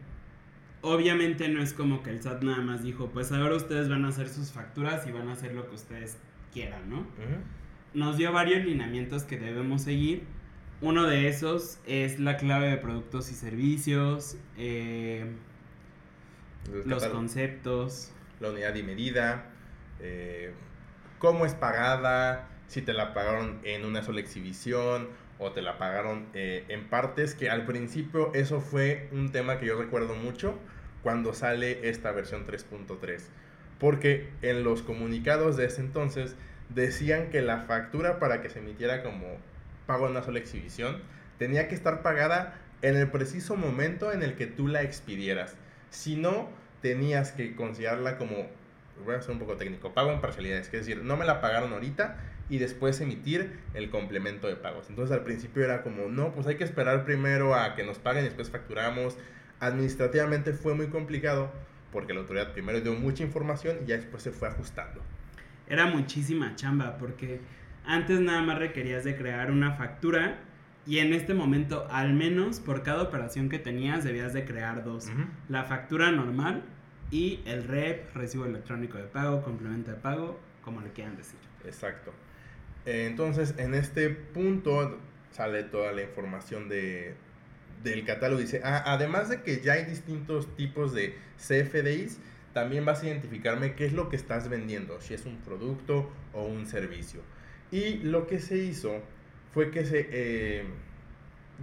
obviamente 0.81 1.49
no 1.49 1.63
es 1.63 1.73
como 1.73 2.03
que 2.03 2.11
el 2.11 2.23
SAT 2.23 2.43
nada 2.43 2.63
más 2.63 2.83
dijo, 2.83 3.11
pues 3.11 3.33
ahora 3.33 3.57
ustedes 3.57 3.89
van 3.89 4.05
a 4.05 4.09
hacer 4.09 4.29
sus 4.29 4.53
facturas 4.53 5.07
y 5.07 5.13
van 5.13 5.29
a 5.29 5.33
hacer 5.33 5.55
lo 5.55 5.69
que 5.69 5.75
ustedes 5.75 6.17
quieran, 6.53 6.89
¿no? 6.89 7.07
Nos 7.93 8.17
dio 8.17 8.33
varios 8.33 8.65
lineamientos 8.65 9.25
que 9.25 9.39
debemos 9.39 9.83
seguir. 9.83 10.25
Uno 10.81 11.05
de 11.05 11.29
esos 11.29 11.79
es 11.87 12.19
la 12.21 12.37
clave 12.37 12.69
de 12.69 12.77
productos 12.77 13.31
y 13.31 13.35
servicios, 13.35 14.37
eh, 14.59 15.25
los 16.85 17.07
conceptos, 17.07 18.13
la 18.41 18.51
unidad 18.51 18.75
y 18.75 18.83
medida, 18.83 19.47
eh, 20.01 20.53
cómo 21.19 21.47
es 21.47 21.55
pagada, 21.55 22.49
si 22.69 22.83
te 22.83 22.93
la 22.93 23.15
pagaron 23.15 23.61
en 23.65 23.85
una 23.85 24.03
sola 24.03 24.21
exhibición 24.21 25.09
o 25.39 25.53
te 25.53 25.63
la 25.63 25.79
pagaron 25.79 26.27
eh, 26.35 26.65
en 26.69 26.89
partes, 26.89 27.35
que 27.35 27.51
al 27.51 27.65
principio 27.65 28.33
eso 28.35 28.61
fue 28.61 29.09
un 29.13 29.33
tema 29.33 29.59
que 29.59 29.67
yo 29.67 29.79
recuerdo 29.79 30.15
mucho 30.15 30.59
cuando 31.03 31.35
sale 31.35 31.89
esta 31.89 32.11
versión 32.13 32.47
3.3, 32.47 33.23
porque 33.79 34.31
en 34.43 34.65
los 34.65 34.83
comunicados 34.83 35.57
de 35.57 35.67
ese 35.67 35.81
entonces 35.81 36.35
decían 36.69 37.31
que 37.31 37.43
la 37.43 37.61
factura 37.61 38.19
para 38.19 38.43
que 38.43 38.51
se 38.51 38.59
emitiera 38.59 39.03
como 39.03 39.37
pago 39.87 40.07
en 40.07 40.13
una 40.13 40.23
sola 40.23 40.39
exhibición 40.39 41.01
tenía 41.39 41.69
que 41.69 41.75
estar 41.75 42.03
pagada 42.03 42.59
en 42.83 42.97
el 42.97 43.09
preciso 43.11 43.57
momento 43.57 44.13
en 44.13 44.23
el 44.23 44.35
que 44.35 44.47
tú 44.47 44.69
la 44.69 44.83
expidieras. 44.83 45.57
Si 45.91 46.17
no, 46.17 46.49
tenías 46.87 47.33
que 47.33 47.57
considerarla 47.57 48.17
como, 48.17 48.47
voy 49.05 49.17
a 49.17 49.21
ser 49.21 49.33
un 49.33 49.41
poco 49.41 49.57
técnico, 49.57 49.93
pago 49.93 50.13
en 50.13 50.21
parcialidades, 50.21 50.69
que 50.69 50.77
es 50.79 50.87
decir, 50.87 51.03
no 51.03 51.17
me 51.17 51.25
la 51.25 51.41
pagaron 51.41 51.73
ahorita 51.73 52.17
y 52.49 52.59
después 52.59 53.01
emitir 53.01 53.59
el 53.75 53.91
complemento 53.91 54.47
de 54.47 54.55
pagos. 54.55 54.89
Entonces 54.89 55.17
al 55.17 55.25
principio 55.25 55.65
era 55.65 55.83
como, 55.83 56.07
no, 56.07 56.33
pues 56.33 56.47
hay 56.47 56.55
que 56.57 56.63
esperar 56.63 57.05
primero 57.05 57.57
a 57.57 57.75
que 57.75 57.83
nos 57.83 57.99
paguen 57.99 58.23
y 58.23 58.27
después 58.29 58.51
facturamos. 58.51 59.19
Administrativamente 59.59 60.53
fue 60.53 60.75
muy 60.75 60.87
complicado 60.87 61.51
porque 61.91 62.15
la 62.15 62.21
autoridad 62.21 62.53
primero 62.53 62.81
dio 62.81 62.95
mucha 62.95 63.25
información 63.25 63.79
y 63.83 63.89
ya 63.89 63.97
después 63.97 64.23
se 64.23 64.31
fue 64.31 64.47
ajustando. 64.47 65.03
Era 65.69 65.87
muchísima 65.87 66.55
chamba 66.55 66.99
porque 66.99 67.41
antes 67.85 68.21
nada 68.21 68.43
más 68.43 68.61
requerías 68.61 69.03
de 69.03 69.17
crear 69.17 69.51
una 69.51 69.73
factura 69.73 70.39
y 70.87 71.01
en 71.01 71.13
este 71.13 71.35
momento, 71.35 71.89
al 71.91 72.15
menos 72.15 72.61
por 72.61 72.85
cada 72.85 73.03
operación 73.03 73.49
que 73.49 73.59
tenías, 73.59 74.05
debías 74.05 74.33
de 74.33 74.45
crear 74.45 74.85
dos. 74.85 75.09
La 75.49 75.65
factura 75.65 76.13
normal 76.13 76.63
y 77.11 77.41
el 77.47 77.65
REP, 77.65 78.15
recibo 78.15 78.45
electrónico 78.45 78.99
de 78.99 79.05
pago, 79.05 79.43
complemento 79.43 79.91
de 79.91 79.97
pago, 79.97 80.39
como 80.63 80.81
le 80.81 80.91
quieran 80.91 81.17
decir. 81.17 81.39
Exacto. 81.65 82.13
Entonces, 82.85 83.55
en 83.59 83.75
este 83.75 84.11
punto 84.11 84.99
sale 85.31 85.65
toda 85.65 85.93
la 85.93 86.03
información 86.03 86.69
de, 86.69 87.15
del 87.83 88.05
catálogo. 88.05 88.41
Dice, 88.41 88.61
ah, 88.65 88.83
además 88.87 89.29
de 89.29 89.43
que 89.43 89.61
ya 89.61 89.75
hay 89.75 89.85
distintos 89.85 90.55
tipos 90.57 90.95
de 90.95 91.17
CFDIs, 91.37 92.19
también 92.53 92.85
vas 92.85 93.03
a 93.03 93.07
identificarme 93.07 93.75
qué 93.75 93.85
es 93.85 93.93
lo 93.93 94.09
que 94.09 94.17
estás 94.17 94.49
vendiendo, 94.49 95.01
si 95.01 95.15
es 95.15 95.27
un 95.27 95.37
producto 95.39 96.11
o 96.33 96.45
un 96.45 96.67
servicio. 96.67 97.21
Y 97.71 97.99
lo 97.99 98.27
que 98.27 98.41
se 98.41 98.57
hizo 98.57 99.03
fue 99.53 99.71
que 99.71 99.85
se, 99.85 100.09
eh, 100.11 100.65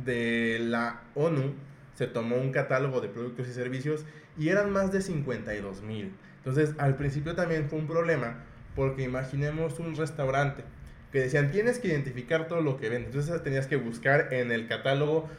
de 0.05 0.59
la 0.59 1.01
ONU 1.15 1.53
se 1.95 2.07
tomó 2.07 2.37
un 2.37 2.51
catálogo 2.51 3.01
de 3.01 3.07
productos 3.07 3.47
y 3.47 3.53
servicios 3.53 4.05
y 4.37 4.49
eran 4.49 4.71
más 4.71 4.91
de 4.91 5.01
52 5.01 5.81
mil. 5.81 6.13
Entonces, 6.37 6.75
al 6.77 6.95
principio 6.95 7.35
también 7.35 7.69
fue 7.69 7.79
un 7.79 7.87
problema 7.87 8.43
porque 8.75 9.03
imaginemos 9.03 9.79
un 9.79 9.95
restaurante 9.95 10.63
que 11.11 11.19
decían 11.19 11.51
tienes 11.51 11.77
que 11.77 11.89
identificar 11.89 12.47
todo 12.47 12.61
lo 12.61 12.77
que 12.77 12.89
vende. 12.89 13.07
Entonces 13.07 13.41
tenías 13.43 13.67
que 13.67 13.75
buscar 13.75 14.33
en 14.33 14.51
el 14.51 14.67
catálogo 14.67 15.29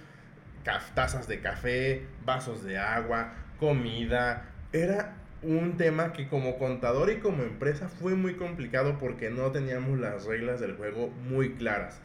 tazas 0.95 1.29
de 1.29 1.41
café, 1.41 2.07
vasos 2.25 2.65
de 2.65 2.79
agua, 2.79 3.35
comida. 3.59 4.45
Era 4.73 5.17
un 5.43 5.77
tema 5.77 6.13
que 6.13 6.29
como 6.29 6.59
contador 6.59 7.11
y 7.11 7.19
como 7.19 7.43
empresa 7.43 7.89
fue 7.89 8.15
muy 8.15 8.35
complicado 8.35 8.99
porque 8.99 9.31
no 9.31 9.51
teníamos 9.51 9.99
las 9.99 10.25
reglas 10.25 10.61
del 10.61 10.77
juego 10.77 11.09
muy 11.09 11.55
claras. 11.55 12.01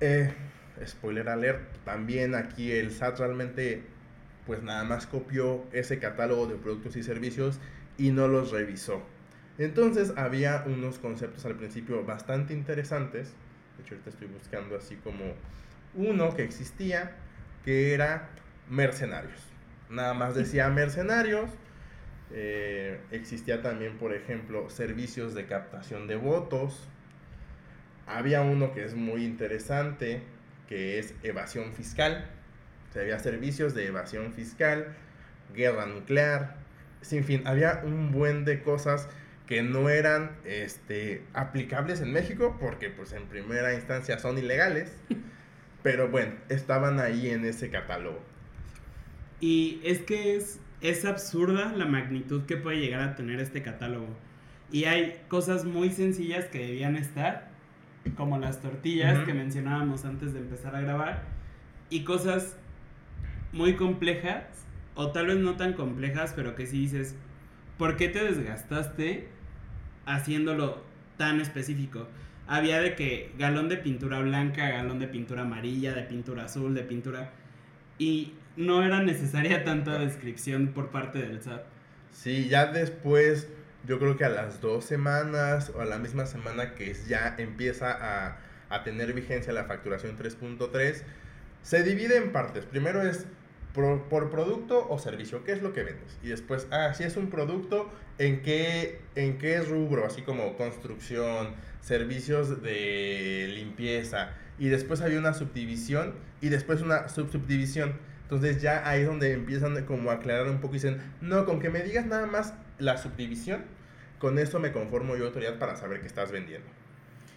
Eh, 0.00 0.32
spoiler 0.84 1.28
alert, 1.28 1.62
también 1.84 2.34
aquí 2.34 2.72
el 2.72 2.90
SAT 2.90 3.18
realmente 3.18 3.82
pues 4.48 4.64
nada 4.64 4.82
más 4.82 5.06
copió 5.06 5.62
ese 5.72 6.00
catálogo 6.00 6.46
de 6.46 6.56
productos 6.56 6.96
y 6.96 7.04
servicios 7.04 7.60
y 7.98 8.10
no 8.10 8.26
los 8.26 8.50
revisó. 8.50 9.02
Entonces 9.58 10.14
había 10.16 10.64
unos 10.66 10.98
conceptos 10.98 11.44
al 11.44 11.54
principio 11.54 12.02
bastante 12.04 12.54
interesantes. 12.54 13.34
De 13.76 13.84
hecho, 13.84 13.94
ahorita 13.94 14.10
estoy 14.10 14.28
buscando 14.28 14.76
así 14.76 14.96
como 14.96 15.34
uno 15.94 16.34
que 16.34 16.44
existía, 16.44 17.12
que 17.62 17.92
era 17.92 18.30
mercenarios. 18.70 19.38
Nada 19.90 20.14
más 20.14 20.34
decía 20.34 20.68
mercenarios. 20.70 21.50
Eh, 22.32 22.98
existía 23.10 23.62
también, 23.62 23.98
por 23.98 24.14
ejemplo, 24.14 24.68
servicios 24.70 25.34
de 25.34 25.46
captación 25.46 26.06
de 26.06 26.16
votos, 26.16 26.88
había 28.06 28.40
uno 28.40 28.72
que 28.72 28.84
es 28.84 28.94
muy 28.94 29.24
interesante, 29.24 30.22
que 30.68 30.98
es 30.98 31.14
evasión 31.22 31.74
fiscal. 31.74 32.30
Había 32.94 33.18
servicios 33.18 33.74
de 33.74 33.86
evasión 33.86 34.32
fiscal, 34.32 34.96
guerra 35.54 35.86
nuclear, 35.86 36.56
sin 37.00 37.24
fin, 37.24 37.42
había 37.46 37.82
un 37.84 38.10
buen 38.10 38.44
de 38.44 38.62
cosas 38.62 39.08
que 39.46 39.62
no 39.62 39.88
eran 39.88 40.32
este, 40.44 41.22
aplicables 41.32 42.00
en 42.00 42.12
México 42.12 42.56
porque 42.60 42.90
pues 42.90 43.12
en 43.12 43.26
primera 43.26 43.72
instancia 43.74 44.18
son 44.18 44.36
ilegales, 44.36 44.92
pero 45.82 46.08
bueno, 46.08 46.32
estaban 46.48 47.00
ahí 47.00 47.30
en 47.30 47.44
ese 47.44 47.70
catálogo. 47.70 48.20
Y 49.40 49.80
es 49.84 50.00
que 50.00 50.36
es, 50.36 50.60
es 50.80 51.04
absurda 51.04 51.72
la 51.72 51.86
magnitud 51.86 52.44
que 52.46 52.56
puede 52.56 52.78
llegar 52.78 53.00
a 53.00 53.14
tener 53.14 53.38
este 53.40 53.62
catálogo. 53.62 54.08
Y 54.70 54.84
hay 54.84 55.22
cosas 55.28 55.64
muy 55.64 55.90
sencillas 55.90 56.46
que 56.46 56.58
debían 56.58 56.96
estar 56.96 57.48
como 58.16 58.38
las 58.38 58.60
tortillas 58.60 59.24
que 59.24 59.34
mencionábamos 59.34 60.04
antes 60.04 60.32
de 60.32 60.40
empezar 60.40 60.74
a 60.74 60.80
grabar, 60.80 61.22
y 61.90 62.04
cosas 62.04 62.56
muy 63.52 63.76
complejas, 63.76 64.44
o 64.94 65.12
tal 65.12 65.26
vez 65.26 65.36
no 65.36 65.56
tan 65.56 65.74
complejas, 65.74 66.32
pero 66.34 66.54
que 66.54 66.66
si 66.66 66.80
dices, 66.80 67.14
¿por 67.76 67.96
qué 67.96 68.08
te 68.08 68.24
desgastaste 68.24 69.28
haciéndolo 70.06 70.82
tan 71.16 71.40
específico? 71.40 72.08
Había 72.46 72.80
de 72.80 72.94
que 72.94 73.32
galón 73.38 73.68
de 73.68 73.76
pintura 73.76 74.20
blanca, 74.20 74.68
galón 74.68 74.98
de 74.98 75.06
pintura 75.08 75.42
amarilla, 75.42 75.94
de 75.94 76.02
pintura 76.02 76.44
azul, 76.44 76.74
de 76.74 76.82
pintura... 76.82 77.32
Y 77.98 78.34
no 78.56 78.82
era 78.82 79.02
necesaria 79.02 79.64
tanta 79.64 79.98
descripción 79.98 80.68
por 80.68 80.90
parte 80.90 81.20
del 81.20 81.42
SAT. 81.42 81.62
Sí, 82.12 82.48
ya 82.48 82.66
después 82.66 83.48
yo 83.86 83.98
creo 83.98 84.16
que 84.16 84.24
a 84.24 84.28
las 84.28 84.60
dos 84.60 84.84
semanas 84.84 85.72
o 85.74 85.80
a 85.80 85.84
la 85.84 85.98
misma 85.98 86.26
semana 86.26 86.74
que 86.74 86.94
ya 87.06 87.36
empieza 87.38 87.92
a, 87.92 88.38
a 88.68 88.82
tener 88.82 89.12
vigencia 89.12 89.52
la 89.52 89.64
facturación 89.64 90.18
3.3, 90.18 91.02
se 91.62 91.82
divide 91.82 92.16
en 92.16 92.32
partes. 92.32 92.64
Primero 92.64 93.02
es 93.02 93.26
por, 93.74 94.04
por, 94.04 94.30
producto 94.30 94.86
o 94.88 94.98
servicio, 94.98 95.44
¿qué 95.44 95.52
es 95.52 95.62
lo 95.62 95.72
que 95.72 95.84
vendes? 95.84 96.18
Y 96.22 96.28
después, 96.28 96.66
ah, 96.70 96.94
si 96.94 97.04
es 97.04 97.16
un 97.16 97.30
producto, 97.30 97.90
¿en 98.18 98.42
qué, 98.42 99.00
en 99.14 99.38
qué 99.38 99.60
rubro? 99.60 100.04
Así 100.06 100.22
como 100.22 100.56
construcción, 100.56 101.54
servicios 101.80 102.62
de 102.62 103.50
limpieza. 103.54 104.30
Y 104.58 104.68
después 104.68 105.00
había 105.00 105.18
una 105.18 105.34
subdivisión 105.34 106.14
y 106.40 106.48
después 106.48 106.82
una 106.82 107.08
subsubdivisión. 107.08 107.94
Entonces 108.22 108.60
ya 108.60 108.88
ahí 108.88 109.02
es 109.02 109.06
donde 109.06 109.32
empiezan 109.32 109.84
como 109.84 110.10
a 110.10 110.14
aclarar 110.14 110.48
un 110.48 110.60
poco 110.60 110.74
y 110.74 110.78
dicen, 110.78 110.98
no, 111.20 111.44
con 111.44 111.60
que 111.60 111.70
me 111.70 111.82
digas 111.82 112.06
nada 112.06 112.26
más 112.26 112.54
la 112.78 112.98
subdivisión, 112.98 113.64
con 114.18 114.38
eso 114.38 114.58
me 114.58 114.72
conformo 114.72 115.16
yo 115.16 115.26
autoridad 115.26 115.58
para 115.58 115.76
saber 115.76 116.00
qué 116.00 116.06
estás 116.06 116.32
vendiendo. 116.32 116.68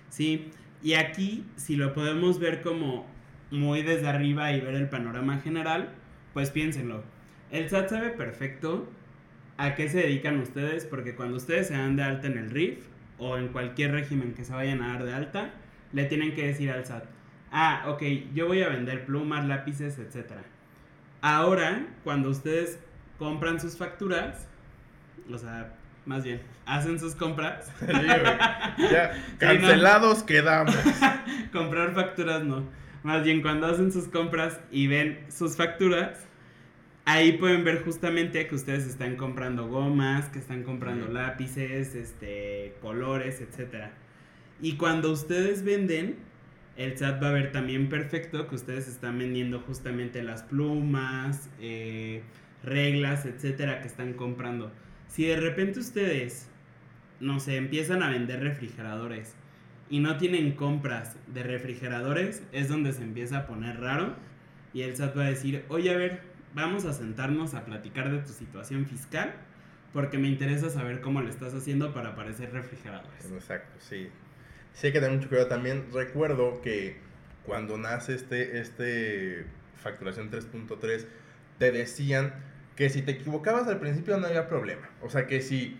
Sí, 0.09 0.51
y 0.83 0.95
aquí 0.95 1.45
si 1.55 1.75
lo 1.75 1.93
podemos 1.93 2.39
ver 2.39 2.61
como 2.61 3.05
muy 3.51 3.83
desde 3.83 4.07
arriba 4.07 4.51
y 4.51 4.61
ver 4.61 4.75
el 4.75 4.89
panorama 4.89 5.39
general, 5.39 5.93
pues 6.33 6.51
piénsenlo. 6.51 7.03
El 7.51 7.69
SAT 7.69 7.89
sabe 7.89 8.09
perfecto 8.11 8.89
a 9.57 9.75
qué 9.75 9.89
se 9.89 9.99
dedican 9.99 10.39
ustedes, 10.39 10.85
porque 10.85 11.15
cuando 11.15 11.37
ustedes 11.37 11.67
se 11.67 11.73
dan 11.73 11.95
de 11.95 12.03
alta 12.03 12.27
en 12.27 12.37
el 12.37 12.49
RIF 12.49 12.85
o 13.17 13.37
en 13.37 13.49
cualquier 13.49 13.91
régimen 13.91 14.33
que 14.33 14.45
se 14.45 14.53
vayan 14.53 14.81
a 14.81 14.93
dar 14.93 15.03
de 15.03 15.13
alta, 15.13 15.51
le 15.93 16.05
tienen 16.05 16.33
que 16.33 16.47
decir 16.47 16.71
al 16.71 16.85
SAT, 16.85 17.03
ah, 17.51 17.83
ok, 17.87 18.03
yo 18.33 18.47
voy 18.47 18.63
a 18.63 18.69
vender 18.69 19.05
plumas, 19.05 19.45
lápices, 19.45 19.99
etc. 19.99 20.31
Ahora, 21.21 21.85
cuando 22.03 22.29
ustedes 22.29 22.79
compran 23.19 23.59
sus 23.59 23.77
facturas, 23.77 24.47
o 25.31 25.37
sea, 25.37 25.73
más 26.05 26.23
bien, 26.23 26.41
hacen 26.65 26.99
sus 26.99 27.15
compras. 27.15 27.71
ya, 28.77 29.11
cancelados 29.37 30.23
quedamos. 30.23 30.75
Comprar 31.51 31.93
facturas 31.93 32.43
no. 32.43 32.63
Más 33.03 33.23
bien, 33.23 33.41
cuando 33.41 33.67
hacen 33.67 33.91
sus 33.91 34.07
compras 34.07 34.59
y 34.71 34.85
ven 34.85 35.25
sus 35.29 35.55
facturas, 35.55 36.27
ahí 37.05 37.33
pueden 37.33 37.63
ver 37.63 37.83
justamente 37.83 38.47
que 38.47 38.53
ustedes 38.53 38.85
están 38.85 39.15
comprando 39.15 39.67
gomas, 39.67 40.29
que 40.29 40.37
están 40.37 40.63
comprando 40.63 41.07
lápices, 41.07 41.95
este, 41.95 42.75
colores, 42.79 43.41
etc. 43.41 43.85
Y 44.61 44.77
cuando 44.77 45.11
ustedes 45.11 45.63
venden, 45.63 46.17
el 46.77 46.95
SAT 46.95 47.23
va 47.23 47.29
a 47.29 47.31
ver 47.31 47.51
también 47.51 47.89
perfecto 47.89 48.47
que 48.47 48.55
ustedes 48.55 48.87
están 48.87 49.17
vendiendo 49.17 49.59
justamente 49.61 50.21
las 50.21 50.43
plumas, 50.43 51.49
eh, 51.59 52.21
reglas, 52.63 53.25
etcétera, 53.25 53.81
que 53.81 53.87
están 53.87 54.13
comprando. 54.13 54.71
Si 55.07 55.25
de 55.25 55.37
repente 55.37 55.79
ustedes, 55.79 56.49
no 57.19 57.39
sé, 57.39 57.57
empiezan 57.57 58.03
a 58.03 58.09
vender 58.09 58.41
refrigeradores 58.41 59.35
y 59.91 59.99
no 59.99 60.15
tienen 60.17 60.53
compras 60.53 61.17
de 61.27 61.43
refrigeradores, 61.43 62.41
es 62.53 62.69
donde 62.69 62.93
se 62.93 63.03
empieza 63.03 63.39
a 63.39 63.45
poner 63.45 63.81
raro. 63.81 64.15
Y 64.73 64.83
el 64.83 64.95
SAT 64.95 65.17
va 65.17 65.25
a 65.25 65.29
decir, 65.29 65.65
oye, 65.67 65.93
a 65.93 65.97
ver, 65.97 66.21
vamos 66.55 66.85
a 66.85 66.93
sentarnos 66.93 67.53
a 67.55 67.65
platicar 67.65 68.09
de 68.09 68.19
tu 68.19 68.31
situación 68.31 68.85
fiscal, 68.85 69.33
porque 69.91 70.17
me 70.17 70.29
interesa 70.29 70.69
saber 70.69 71.01
cómo 71.01 71.21
lo 71.21 71.29
estás 71.29 71.53
haciendo 71.53 71.93
para 71.93 72.11
aparecer 72.11 72.53
refrigeradores. 72.53 73.29
Exacto, 73.33 73.77
sí. 73.79 74.07
Sí 74.71 74.87
hay 74.87 74.93
que 74.93 75.01
tener 75.01 75.13
mucho 75.13 75.27
cuidado 75.27 75.49
también. 75.49 75.85
Recuerdo 75.93 76.61
que 76.61 76.95
cuando 77.45 77.77
nace 77.77 78.15
este, 78.15 78.61
este 78.61 79.45
facturación 79.75 80.31
3.3, 80.31 81.05
te 81.57 81.73
decían 81.73 82.33
que 82.77 82.89
si 82.89 83.01
te 83.01 83.11
equivocabas 83.11 83.67
al 83.67 83.79
principio 83.79 84.15
no 84.15 84.27
había 84.27 84.47
problema. 84.47 84.89
O 85.01 85.09
sea 85.09 85.27
que 85.27 85.41
si, 85.41 85.77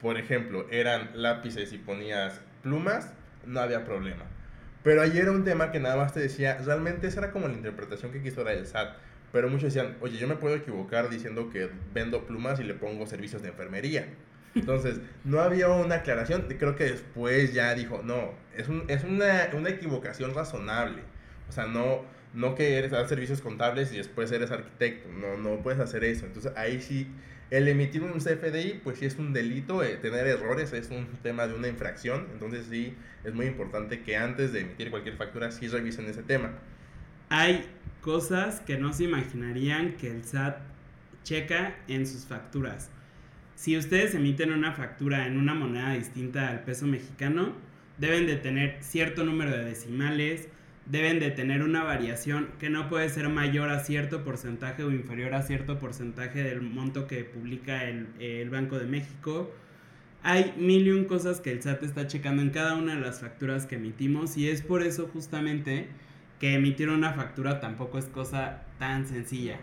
por 0.00 0.18
ejemplo, 0.18 0.66
eran 0.72 1.10
lápices 1.14 1.72
y 1.72 1.78
ponías 1.78 2.40
plumas, 2.64 3.14
no 3.46 3.60
había 3.60 3.84
problema. 3.84 4.24
Pero 4.82 5.00
ayer 5.00 5.22
era 5.22 5.32
un 5.32 5.44
tema 5.44 5.72
que 5.72 5.80
nada 5.80 5.96
más 5.96 6.12
te 6.12 6.20
decía, 6.20 6.58
realmente 6.64 7.06
esa 7.06 7.20
era 7.20 7.32
como 7.32 7.48
la 7.48 7.54
interpretación 7.54 8.12
que 8.12 8.22
quiso 8.22 8.44
dar 8.44 8.54
el 8.54 8.66
SAT. 8.66 8.96
Pero 9.32 9.48
muchos 9.48 9.74
decían, 9.74 9.96
oye, 10.00 10.18
yo 10.18 10.28
me 10.28 10.36
puedo 10.36 10.54
equivocar 10.54 11.08
diciendo 11.08 11.50
que 11.50 11.70
vendo 11.92 12.26
plumas 12.26 12.60
y 12.60 12.64
le 12.64 12.74
pongo 12.74 13.06
servicios 13.06 13.42
de 13.42 13.48
enfermería. 13.48 14.06
Entonces, 14.54 15.00
no 15.24 15.40
había 15.40 15.68
una 15.70 15.96
aclaración. 15.96 16.46
Creo 16.58 16.76
que 16.76 16.84
después 16.84 17.52
ya 17.52 17.74
dijo, 17.74 18.02
no, 18.04 18.32
es, 18.56 18.68
un, 18.68 18.84
es 18.88 19.02
una, 19.04 19.48
una, 19.54 19.70
equivocación 19.70 20.34
razonable. 20.34 21.02
O 21.48 21.52
sea, 21.52 21.66
no, 21.66 22.02
no 22.34 22.54
que 22.54 22.76
eres 22.76 22.92
dar 22.92 23.08
servicios 23.08 23.40
contables 23.40 23.92
y 23.92 23.96
después 23.96 24.30
eres 24.30 24.50
arquitecto. 24.50 25.08
No, 25.08 25.36
no 25.38 25.62
puedes 25.62 25.80
hacer 25.80 26.04
eso. 26.04 26.26
Entonces, 26.26 26.52
ahí 26.56 26.80
sí 26.80 27.10
el 27.56 27.68
emitir 27.68 28.02
un 28.02 28.18
CFDI, 28.18 28.80
pues 28.82 28.98
sí 28.98 29.06
es 29.06 29.16
un 29.16 29.32
delito, 29.32 29.84
eh, 29.84 29.96
tener 29.96 30.26
errores 30.26 30.72
es 30.72 30.90
un 30.90 31.06
tema 31.22 31.46
de 31.46 31.54
una 31.54 31.68
infracción, 31.68 32.26
entonces 32.32 32.66
sí 32.68 32.94
es 33.22 33.32
muy 33.32 33.46
importante 33.46 34.02
que 34.02 34.16
antes 34.16 34.52
de 34.52 34.62
emitir 34.62 34.90
cualquier 34.90 35.16
factura 35.16 35.52
sí 35.52 35.68
revisen 35.68 36.06
ese 36.06 36.24
tema. 36.24 36.52
Hay 37.28 37.64
cosas 38.00 38.60
que 38.60 38.76
no 38.76 38.92
se 38.92 39.04
imaginarían 39.04 39.92
que 39.92 40.10
el 40.10 40.24
SAT 40.24 40.58
checa 41.22 41.76
en 41.86 42.08
sus 42.08 42.24
facturas. 42.24 42.90
Si 43.54 43.78
ustedes 43.78 44.16
emiten 44.16 44.52
una 44.52 44.72
factura 44.72 45.28
en 45.28 45.38
una 45.38 45.54
moneda 45.54 45.94
distinta 45.94 46.48
al 46.48 46.64
peso 46.64 46.88
mexicano, 46.88 47.54
deben 47.98 48.26
de 48.26 48.34
tener 48.34 48.78
cierto 48.82 49.22
número 49.22 49.52
de 49.52 49.64
decimales, 49.64 50.48
deben 50.86 51.18
de 51.18 51.30
tener 51.30 51.62
una 51.62 51.82
variación 51.82 52.50
que 52.58 52.68
no 52.68 52.88
puede 52.88 53.08
ser 53.08 53.28
mayor 53.28 53.70
a 53.70 53.80
cierto 53.80 54.22
porcentaje 54.22 54.84
o 54.84 54.90
inferior 54.90 55.34
a 55.34 55.42
cierto 55.42 55.78
porcentaje 55.78 56.42
del 56.42 56.60
monto 56.60 57.06
que 57.06 57.24
publica 57.24 57.84
el, 57.84 58.50
Banco 58.50 58.78
de 58.78 58.86
México. 58.86 59.52
Hay 60.22 60.54
mil 60.58 60.86
y 60.86 60.90
un 60.90 61.04
cosas 61.04 61.40
que 61.40 61.52
el 61.52 61.62
SAT 61.62 61.82
está 61.82 62.06
checando 62.06 62.42
en 62.42 62.50
cada 62.50 62.76
una 62.76 62.94
de 62.94 63.00
las 63.00 63.20
facturas 63.20 63.66
que 63.66 63.76
emitimos 63.76 64.36
y 64.36 64.48
es 64.48 64.62
por 64.62 64.82
eso 64.82 65.08
justamente 65.12 65.88
que 66.38 66.54
emitir 66.54 66.88
una 66.88 67.12
factura 67.12 67.60
tampoco 67.60 67.98
es 67.98 68.06
cosa 68.06 68.64
tan 68.78 69.06
sencilla. 69.06 69.60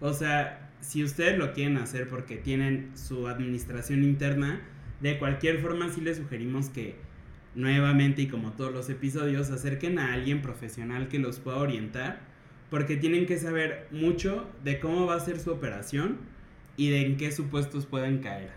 O 0.00 0.12
sea, 0.12 0.70
si 0.80 1.04
ustedes 1.04 1.38
lo 1.38 1.52
quieren 1.52 1.76
hacer 1.76 2.08
porque 2.08 2.36
tienen 2.36 2.92
su 2.96 3.28
administración 3.28 4.02
interna, 4.02 4.60
de 5.00 5.18
cualquier 5.18 5.60
forma 5.60 5.90
sí 5.90 6.00
les 6.00 6.18
sugerimos 6.18 6.68
que 6.68 6.96
nuevamente 7.54 8.22
y 8.22 8.28
como 8.28 8.52
todos 8.52 8.72
los 8.72 8.88
episodios, 8.88 9.50
acerquen 9.50 9.98
a 9.98 10.14
alguien 10.14 10.42
profesional 10.42 11.08
que 11.08 11.18
los 11.18 11.38
pueda 11.38 11.58
orientar, 11.58 12.20
porque 12.70 12.96
tienen 12.96 13.26
que 13.26 13.38
saber 13.38 13.86
mucho 13.90 14.48
de 14.64 14.80
cómo 14.80 15.06
va 15.06 15.16
a 15.16 15.20
ser 15.20 15.38
su 15.38 15.50
operación 15.52 16.18
y 16.76 16.90
de 16.90 17.02
en 17.06 17.16
qué 17.16 17.32
supuestos 17.32 17.86
pueden 17.86 18.18
caer. 18.18 18.50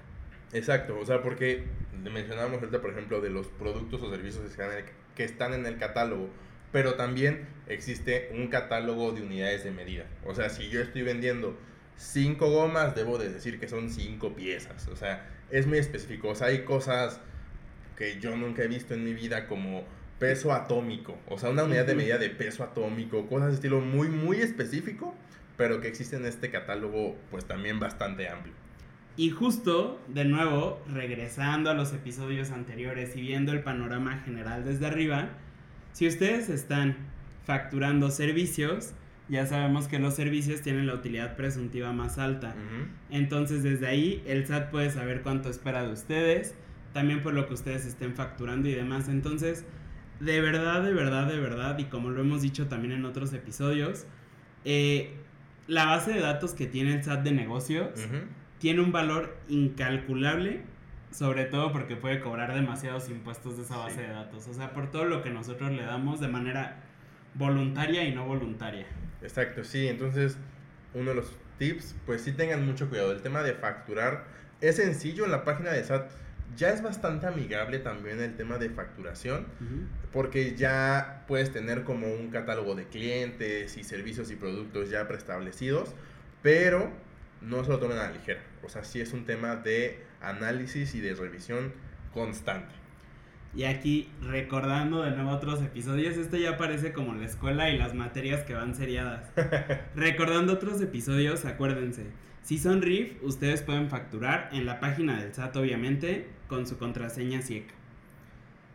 Exacto, 0.54 0.98
o 0.98 1.06
sea, 1.06 1.22
porque 1.22 1.66
mencionábamos 2.04 2.60
ahorita, 2.60 2.82
por 2.82 2.92
ejemplo, 2.92 3.20
de 3.20 3.30
los 3.30 3.48
productos 3.48 4.02
o 4.02 4.10
servicios 4.10 4.44
que 5.16 5.24
están 5.24 5.54
en 5.54 5.66
el 5.66 5.78
catálogo, 5.78 6.30
pero 6.72 6.96
también 6.96 7.48
existe 7.68 8.30
un 8.34 8.48
catálogo 8.48 9.12
de 9.12 9.22
unidades 9.22 9.64
de 9.64 9.72
medida. 9.72 10.06
O 10.26 10.34
sea, 10.34 10.50
si 10.50 10.70
yo 10.70 10.82
estoy 10.82 11.04
vendiendo 11.04 11.58
cinco 11.98 12.50
gomas, 12.50 12.96
debo 12.96 13.18
de 13.18 13.30
decir 13.30 13.60
que 13.60 13.68
son 13.68 13.90
cinco 13.90 14.36
piezas. 14.36 14.88
O 14.88 14.96
sea, 14.96 15.30
es 15.52 15.68
muy 15.68 15.78
específico. 15.78 16.30
O 16.30 16.36
sea, 16.36 16.48
hay 16.48 16.64
cosas 16.64 17.22
que 17.96 18.20
yo 18.20 18.36
nunca 18.36 18.64
he 18.64 18.68
visto 18.68 18.94
en 18.94 19.04
mi 19.04 19.14
vida 19.14 19.48
como 19.48 19.84
peso 20.20 20.54
atómico, 20.54 21.18
o 21.28 21.38
sea, 21.38 21.50
una 21.50 21.64
unidad 21.64 21.86
de 21.86 21.96
medida 21.96 22.18
de 22.18 22.30
peso 22.30 22.64
atómico, 22.64 23.28
cosas 23.28 23.50
de 23.50 23.56
estilo 23.56 23.82
muy, 23.82 24.08
muy 24.08 24.38
específico, 24.38 25.14
pero 25.58 25.82
que 25.82 25.88
existe 25.88 26.16
en 26.16 26.26
este 26.26 26.50
catálogo 26.50 27.16
pues 27.32 27.46
también 27.46 27.80
bastante 27.80 28.30
amplio. 28.30 28.54
Y 29.18 29.30
justo, 29.30 30.02
de 30.10 30.26
nuevo, 30.26 30.84
regresando 30.92 31.70
a 31.70 31.74
los 31.74 31.94
episodios 31.94 32.52
anteriores 32.52 33.16
y 33.16 33.22
viendo 33.22 33.54
el 33.54 33.64
panorama 33.64 34.22
general 34.26 34.66
desde 34.66 34.86
arriba, 34.86 35.30
si 35.94 36.08
ustedes 36.08 36.50
están 36.50 36.98
facturando 37.46 38.12
servicios, 38.12 38.94
ya 39.30 39.46
sabemos 39.46 39.88
que 39.88 40.00
los 40.00 40.16
servicios 40.16 40.62
tienen 40.62 40.88
la 40.88 40.96
utilidad 40.96 41.38
presuntiva 41.38 41.94
más 41.94 42.18
alta. 42.18 42.56
Entonces, 43.10 43.64
desde 43.64 43.88
ahí, 43.88 44.24
el 44.28 44.46
SAT 44.46 44.70
puede 44.70 44.90
saber 44.90 45.22
cuánto 45.22 45.50
espera 45.50 45.84
de 45.84 45.94
ustedes, 45.94 46.54
también 46.96 47.22
por 47.22 47.34
lo 47.34 47.46
que 47.46 47.54
ustedes 47.54 47.86
estén 47.86 48.16
facturando 48.16 48.70
y 48.70 48.74
demás. 48.74 49.10
Entonces, 49.10 49.66
de 50.22 50.40
verdad, 50.40 50.82
de 50.82 50.94
verdad, 50.94 51.28
de 51.28 51.38
verdad, 51.38 51.78
y 51.78 51.84
como 51.86 52.10
lo 52.10 52.22
hemos 52.22 52.42
dicho 52.42 52.68
también 52.68 52.94
en 52.94 53.04
otros 53.04 53.34
episodios, 53.34 54.06
eh, 54.64 55.14
la 55.68 55.88
base 55.88 56.14
de 56.14 56.22
datos 56.22 56.54
que 56.54 56.68
tiene 56.68 56.94
el 56.94 57.04
SAT 57.04 57.24
de 57.24 57.34
negocios 57.34 57.90
tiene 58.60 58.80
un 58.80 58.94
valor 58.94 59.36
incalculable, 59.50 60.62
sobre 61.12 61.44
todo 61.44 61.74
porque 61.74 61.98
puede 61.98 62.22
cobrar 62.22 62.54
demasiados 62.54 63.10
impuestos 63.10 63.58
de 63.58 63.64
esa 63.64 63.76
base 63.76 64.00
de 64.00 64.14
datos. 64.14 64.48
O 64.48 64.54
sea, 64.54 64.72
por 64.72 64.90
todo 64.90 65.04
lo 65.04 65.22
que 65.22 65.32
nosotros 65.32 65.72
le 65.72 65.84
damos 65.84 66.22
de 66.22 66.30
manera 66.30 66.82
voluntaria 67.34 68.06
y 68.06 68.16
no 68.16 68.26
voluntaria. 68.26 68.86
Exacto, 69.22 69.66
sí. 69.66 69.90
Entonces, 69.90 70.38
uno 70.94 71.10
de 71.10 71.16
los 71.18 71.36
tips, 71.58 71.94
pues 72.06 72.22
sí 72.22 72.32
tengan 72.32 72.66
mucho 72.66 72.88
cuidado. 72.88 73.12
El 73.12 73.22
tema 73.22 73.44
de 73.44 73.54
facturar 73.54 74.28
es 74.62 74.78
sencillo 74.78 75.26
en 75.26 75.32
la 75.32 75.44
página 75.44 75.72
de 75.72 75.84
SAT 75.84 76.24
ya 76.56 76.70
es 76.70 76.82
bastante 76.82 77.28
amigable 77.28 77.80
también 77.80 78.20
el 78.22 78.36
tema 78.36 78.58
de 78.58 78.70
facturación, 78.70 79.46
porque 80.12 80.56
ya 80.56 81.24
puedes 81.28 81.52
tener 81.52 81.84
como 81.84 82.08
un 82.14 82.30
catálogo 82.30 82.76
de 82.76 82.86
clientes 82.86 83.78
y 83.78 83.84
servicios 83.84 84.32
y 84.32 84.36
productos 84.36 84.90
ya 84.90 85.08
preestablecidos, 85.08 85.94
pero 86.42 86.92
no 87.42 87.64
se 87.64 87.72
lo 87.72 87.80
tomen 87.80 87.98
a 87.98 88.04
la 88.04 88.12
ligera. 88.12 88.42
O 88.64 88.70
sea, 88.70 88.84
sí 88.84 89.02
es 89.02 89.14
un 89.14 89.26
tema 89.26 89.56
de 89.56 90.04
análisis 90.22 90.96
y 90.96 91.02
de 91.02 91.14
revisión 91.14 91.74
constante. 92.14 92.74
Y 93.56 93.64
aquí, 93.64 94.12
recordando 94.22 95.04
de 95.04 95.12
nuevo 95.12 95.32
otros 95.32 95.62
episodios, 95.62 96.18
esto 96.18 96.36
ya 96.36 96.58
parece 96.58 96.92
como 96.92 97.16
la 97.16 97.26
escuela 97.26 97.70
y 97.70 97.78
las 97.78 97.94
materias 97.94 98.44
que 98.44 98.54
van 98.54 98.76
seriadas. 98.76 99.32
recordando 99.96 100.54
otros 100.54 100.82
episodios, 100.82 101.46
acuérdense, 101.46 102.08
si 102.42 102.58
son 102.58 102.82
RIF, 102.82 103.24
ustedes 103.24 103.62
pueden 103.62 103.90
facturar 103.90 104.50
en 104.52 104.66
la 104.66 104.80
página 104.80 105.20
del 105.20 105.34
SAT, 105.34 105.56
obviamente, 105.56 106.28
con 106.48 106.66
su 106.68 106.78
contraseña 106.78 107.42
CIEC. 107.42 107.66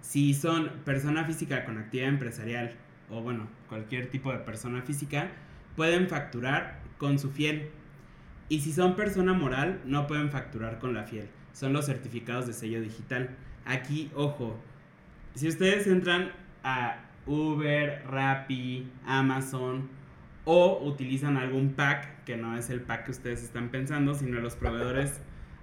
Si 0.00 0.34
son 0.34 0.70
persona 0.84 1.24
física 1.24 1.64
con 1.64 1.78
actividad 1.78 2.08
empresarial, 2.08 2.74
o 3.10 3.22
bueno, 3.22 3.48
cualquier 3.68 4.10
tipo 4.10 4.32
de 4.32 4.38
persona 4.38 4.82
física, 4.82 5.30
pueden 5.76 6.08
facturar 6.08 6.80
con 6.98 7.18
su 7.18 7.30
fiel. 7.30 7.70
Y 8.48 8.60
si 8.60 8.72
son 8.72 8.96
persona 8.96 9.32
moral, 9.32 9.80
no 9.84 10.06
pueden 10.06 10.30
facturar 10.30 10.78
con 10.78 10.94
la 10.94 11.04
fiel. 11.04 11.28
Son 11.52 11.72
los 11.72 11.86
certificados 11.86 12.46
de 12.46 12.52
sello 12.52 12.80
digital. 12.80 13.30
Aquí, 13.64 14.10
ojo, 14.14 14.58
si 15.34 15.48
ustedes 15.48 15.86
entran 15.86 16.32
a 16.64 17.04
Uber, 17.26 18.02
Rappi, 18.06 18.90
Amazon 19.06 19.88
o 20.44 20.80
utilizan 20.84 21.36
algún 21.36 21.74
pack, 21.74 22.24
que 22.24 22.36
no 22.36 22.56
es 22.56 22.70
el 22.70 22.80
pack 22.80 23.04
que 23.04 23.10
ustedes 23.12 23.42
están 23.44 23.68
pensando, 23.68 24.14
sino 24.14 24.40
los 24.40 24.56
proveedores 24.56 25.20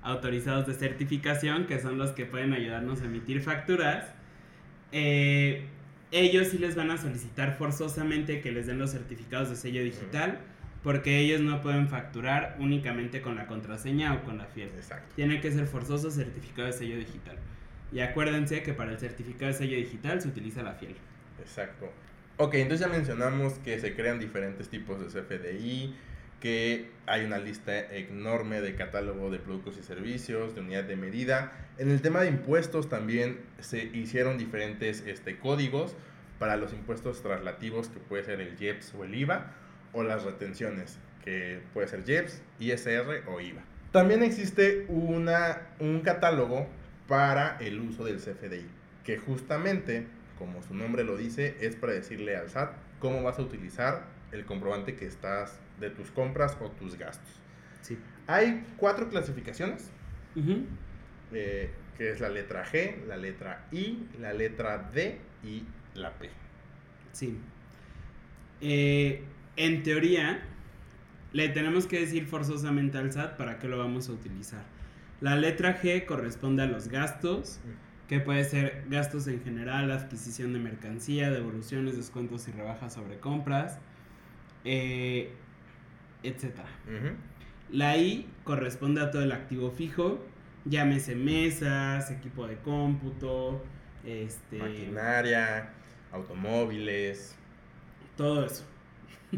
autorizados 0.08 0.66
de 0.66 0.74
certificación, 0.74 1.66
que 1.68 1.80
son 1.80 1.98
los 1.98 2.12
que 2.12 2.26
pueden 2.26 2.54
ayudarnos 2.54 3.02
a 3.02 3.06
emitir 3.06 3.42
facturas, 3.42 4.06
eh, 4.94 5.66
ellos 6.12 6.48
sí 6.48 6.58
les 6.58 6.76
van 6.76 6.92
a 6.92 6.98
solicitar 6.98 7.58
forzosamente 7.58 8.40
que 8.40 8.54
les 8.54 8.68
den 8.68 8.80
los 8.80 8.92
certificados 8.92 9.50
de 9.50 9.58
sello 9.58 9.84
digital, 9.84 10.40
porque 10.82 11.20
ellos 11.20 11.42
no 11.42 11.62
pueden 11.62 11.90
facturar 11.90 12.56
únicamente 12.60 13.22
con 13.22 13.36
la 13.36 13.48
contraseña 13.48 14.14
o 14.14 14.24
con 14.24 14.38
la 14.38 14.46
fiel. 14.46 14.70
Exacto. 14.78 15.14
Tiene 15.16 15.42
que 15.42 15.52
ser 15.52 15.68
forzoso 15.68 16.10
certificado 16.10 16.68
de 16.68 16.74
sello 16.74 16.98
digital. 16.98 17.36
Y 17.92 18.00
acuérdense 18.00 18.64
que 18.64 18.74
para 18.74 18.92
el 18.92 19.00
certificado 19.00 19.48
de 19.48 19.58
sello 19.58 19.76
digital 19.76 20.22
se 20.22 20.30
utiliza 20.30 20.64
la 20.64 20.74
fiel. 20.74 20.96
Exacto. 21.42 21.92
Ok, 22.38 22.54
entonces 22.56 22.88
ya 22.88 22.94
mencionamos 22.94 23.56
que 23.56 23.78
se 23.80 23.94
crean 23.94 24.20
diferentes 24.20 24.70
tipos 24.70 25.00
de 25.02 25.08
CFDI, 25.08 25.94
que 26.40 26.90
hay 27.08 27.26
una 27.26 27.40
lista 27.40 27.80
enorme 27.80 28.62
de 28.62 28.76
catálogo 28.76 29.32
de 29.32 29.40
productos 29.40 29.78
y 29.78 29.84
servicios, 29.84 30.54
de 30.56 30.62
unidad 30.62 30.84
de 30.84 30.96
medida. 30.96 31.52
En 31.78 31.90
el 31.90 32.02
tema 32.02 32.22
de 32.22 32.28
impuestos 32.28 32.90
también 32.90 33.40
se 33.60 33.84
hicieron 33.86 34.38
diferentes 34.38 35.04
este, 35.08 35.38
códigos 35.40 35.96
para 36.38 36.58
los 36.58 36.74
impuestos 36.74 37.24
traslativos, 37.24 37.90
que 37.90 38.00
puede 38.00 38.24
ser 38.24 38.42
el 38.42 38.62
IEPS 38.62 38.94
o 38.96 39.04
el 39.04 39.16
IVA, 39.16 39.54
o 39.94 40.04
las 40.04 40.24
retenciones, 40.24 41.00
que 41.24 41.62
puede 41.74 41.88
ser 41.88 42.04
IEPS, 42.08 42.42
ISR 42.60 43.24
o 43.28 43.42
IVA. 43.42 43.64
También 43.92 44.22
existe 44.22 44.86
una, 44.90 45.62
un 45.80 46.02
catálogo 46.02 46.68
para 47.08 47.58
el 47.60 47.80
uso 47.80 48.04
del 48.04 48.18
CFDI, 48.18 48.68
que 49.04 49.18
justamente, 49.18 50.06
como 50.38 50.62
su 50.62 50.76
nombre 50.76 51.04
lo 51.04 51.18
dice, 51.18 51.56
es 51.62 51.76
para 51.76 51.94
decirle 51.94 52.36
al 52.36 52.50
SAT 52.50 52.74
cómo 53.00 53.24
vas 53.24 53.40
a 53.40 53.42
utilizar 53.42 54.04
el 54.32 54.46
comprobante 54.46 54.96
que 54.96 55.06
estás 55.06 55.60
de 55.80 55.90
tus 55.90 56.12
compras 56.12 56.58
o 56.62 56.70
tus 56.72 56.98
gastos. 56.98 57.30
Sí. 57.82 57.98
Hay 58.28 58.66
cuatro 58.78 59.10
clasificaciones, 59.10 59.92
eh, 61.32 61.72
que 61.98 62.12
es 62.12 62.20
la 62.20 62.30
letra 62.30 62.66
G, 62.66 63.06
la 63.06 63.18
letra 63.18 63.68
I, 63.72 64.08
la 64.20 64.34
letra 64.34 64.90
D 64.94 65.20
y 65.44 65.64
la 65.94 66.12
P. 66.14 66.30
Sí. 67.12 67.38
Eh, 68.62 69.24
en 69.56 69.84
teoría, 69.84 70.42
le 71.34 71.50
tenemos 71.50 71.88
que 71.88 72.00
decir 72.00 72.26
forzosamente 72.26 72.98
al 72.98 73.12
SAT 73.12 73.38
para 73.38 73.60
qué 73.60 73.68
lo 73.68 73.78
vamos 73.78 74.10
a 74.10 74.14
utilizar. 74.14 74.64
La 75.22 75.36
letra 75.36 75.82
G 75.82 76.06
corresponde 76.06 76.64
a 76.64 76.68
los 76.68 76.90
gastos, 76.90 77.60
que 78.08 78.20
puede 78.20 78.44
ser 78.44 78.86
gastos 78.90 79.28
en 79.28 79.42
general, 79.44 79.92
adquisición 79.92 80.54
de 80.54 80.60
mercancía, 80.60 81.32
devoluciones, 81.32 81.98
descuentos 81.98 82.48
y 82.48 82.52
rebajas 82.52 82.94
sobre 82.94 83.20
compras, 83.20 83.80
eh, 84.64 85.34
etc. 86.24 86.54
La 87.72 87.98
I 87.98 88.28
corresponde 88.44 89.02
a 89.02 89.12
todo 89.12 89.22
el 89.24 89.32
activo 89.32 89.72
fijo, 89.72 90.24
llámese 90.66 91.16
mesas, 91.16 92.12
equipo 92.12 92.48
de 92.48 92.58
cómputo, 92.58 93.64
este, 94.06 94.58
Maquinaria, 94.60 95.70
automóviles. 96.12 97.36
todo 98.16 98.46
eso. 98.46 98.64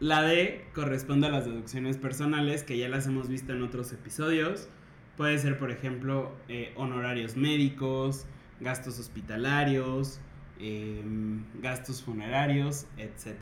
La 0.00 0.22
D 0.22 0.66
corresponde 0.74 1.26
a 1.28 1.30
las 1.30 1.44
deducciones 1.46 1.96
personales 1.96 2.62
que 2.62 2.76
ya 2.78 2.88
las 2.88 3.06
hemos 3.06 3.28
visto 3.28 3.52
en 3.52 3.62
otros 3.62 3.92
episodios. 3.92 4.68
Puede 5.16 5.38
ser, 5.38 5.58
por 5.58 5.70
ejemplo, 5.70 6.34
eh, 6.48 6.72
honorarios 6.76 7.36
médicos, 7.36 8.26
gastos 8.60 8.98
hospitalarios, 8.98 10.20
em, 10.58 11.44
gastos 11.60 12.02
funerarios, 12.02 12.86
etc. 12.96 13.36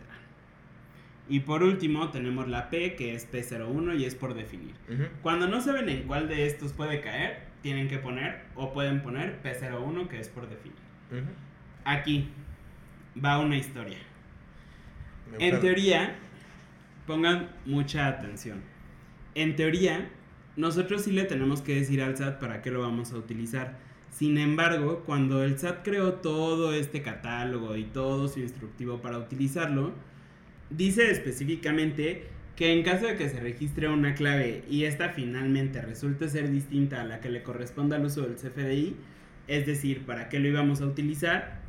Y 1.29 1.41
por 1.41 1.63
último 1.63 2.11
tenemos 2.11 2.49
la 2.49 2.69
P 2.69 2.95
que 2.95 3.15
es 3.15 3.31
P01 3.31 3.99
y 3.99 4.05
es 4.05 4.15
por 4.15 4.35
definir. 4.35 4.75
Ujú. 4.89 5.05
Cuando 5.23 5.47
no 5.47 5.61
saben 5.61 5.89
en 5.89 6.03
cuál 6.05 6.29
de 6.29 6.47
estos 6.47 6.73
puede 6.73 7.01
caer, 7.01 7.45
tienen 7.63 7.89
que 7.89 7.99
poner 7.99 8.43
o 8.55 8.73
pueden 8.73 9.03
poner 9.03 9.41
P01 9.43 10.09
que 10.09 10.21
es 10.21 10.29
por 10.29 10.49
definir. 10.49 10.79
Ujú. 11.11 11.31
Aquí 11.85 12.29
va 13.25 13.39
una 13.39 13.57
historia. 13.57 13.99
Me 15.31 15.49
En 15.49 15.61
teoría, 15.61 16.17
pongan 17.07 17.51
mucha 17.65 18.09
atención. 18.09 18.61
En 19.35 19.57
teoría, 19.57 20.11
nosotros 20.57 21.03
sí 21.03 21.13
le 21.13 21.25
tenemos 21.25 21.63
que 21.63 21.77
decir 21.77 22.03
al 22.03 22.17
SAT 22.17 22.39
para 22.39 22.61
qué 22.61 22.71
lo 22.71 22.81
vamos 22.81 23.13
a 23.13 23.17
utilizar. 23.17 23.79
Sin 24.11 24.37
embargo, 24.37 25.05
cuando 25.07 25.43
el 25.43 25.59
SAT 25.59 25.83
creó 25.83 26.15
todo 26.15 26.75
este 26.75 27.01
catálogo 27.01 27.77
y 27.77 27.85
todo 27.85 28.29
su 28.29 28.41
instructivo 28.41 29.01
para 29.01 29.17
utilizarlo, 29.17 29.93
dice 30.77 31.11
específicamente 31.11 32.27
que 32.57 32.73
en 32.73 32.83
caso 32.83 33.07
de 33.07 33.17
que 33.17 33.29
se 33.29 33.41
registre 33.41 33.89
una 33.89 34.15
clave 34.15 34.65
y 34.69 34.85
esta 34.85 35.11
finalmente 35.11 35.81
resulte 35.81 36.29
ser 36.29 36.51
distinta 36.51 37.01
a 37.01 37.05
la 37.05 37.21
que 37.21 37.31
le 37.31 37.43
corresponda 37.43 37.97
al 37.97 38.05
uso 38.05 38.23
del 38.23 38.37
CFDI, 38.37 38.97
es 39.49 39.67
decir, 39.67 40.05
para 40.05 40.29
qué 40.29 40.39
lo 40.39 40.49
íbamos 40.49 40.81
a 40.81 40.87
utilizar, 40.87 41.61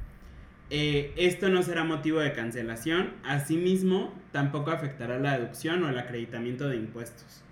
eh, 0.69 1.13
esto 1.17 1.49
no 1.49 1.63
será 1.63 1.83
motivo 1.83 2.19
de 2.19 2.33
cancelación, 2.33 3.11
asimismo 3.23 4.13
tampoco 4.31 4.71
afectará 4.71 5.19
la 5.19 5.37
deducción 5.37 5.83
o 5.83 5.89
el 5.89 5.97
acreditamiento 5.97 6.67
de 6.67 6.77
impuestos. 6.77 7.43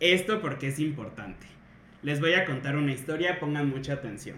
Esto 0.00 0.40
porque 0.40 0.68
es 0.68 0.78
importante. 0.78 1.46
Les 2.02 2.20
voy 2.20 2.34
a 2.34 2.44
contar 2.44 2.76
una 2.76 2.92
historia, 2.92 3.40
pongan 3.40 3.68
mucha 3.68 3.94
atención. 3.94 4.36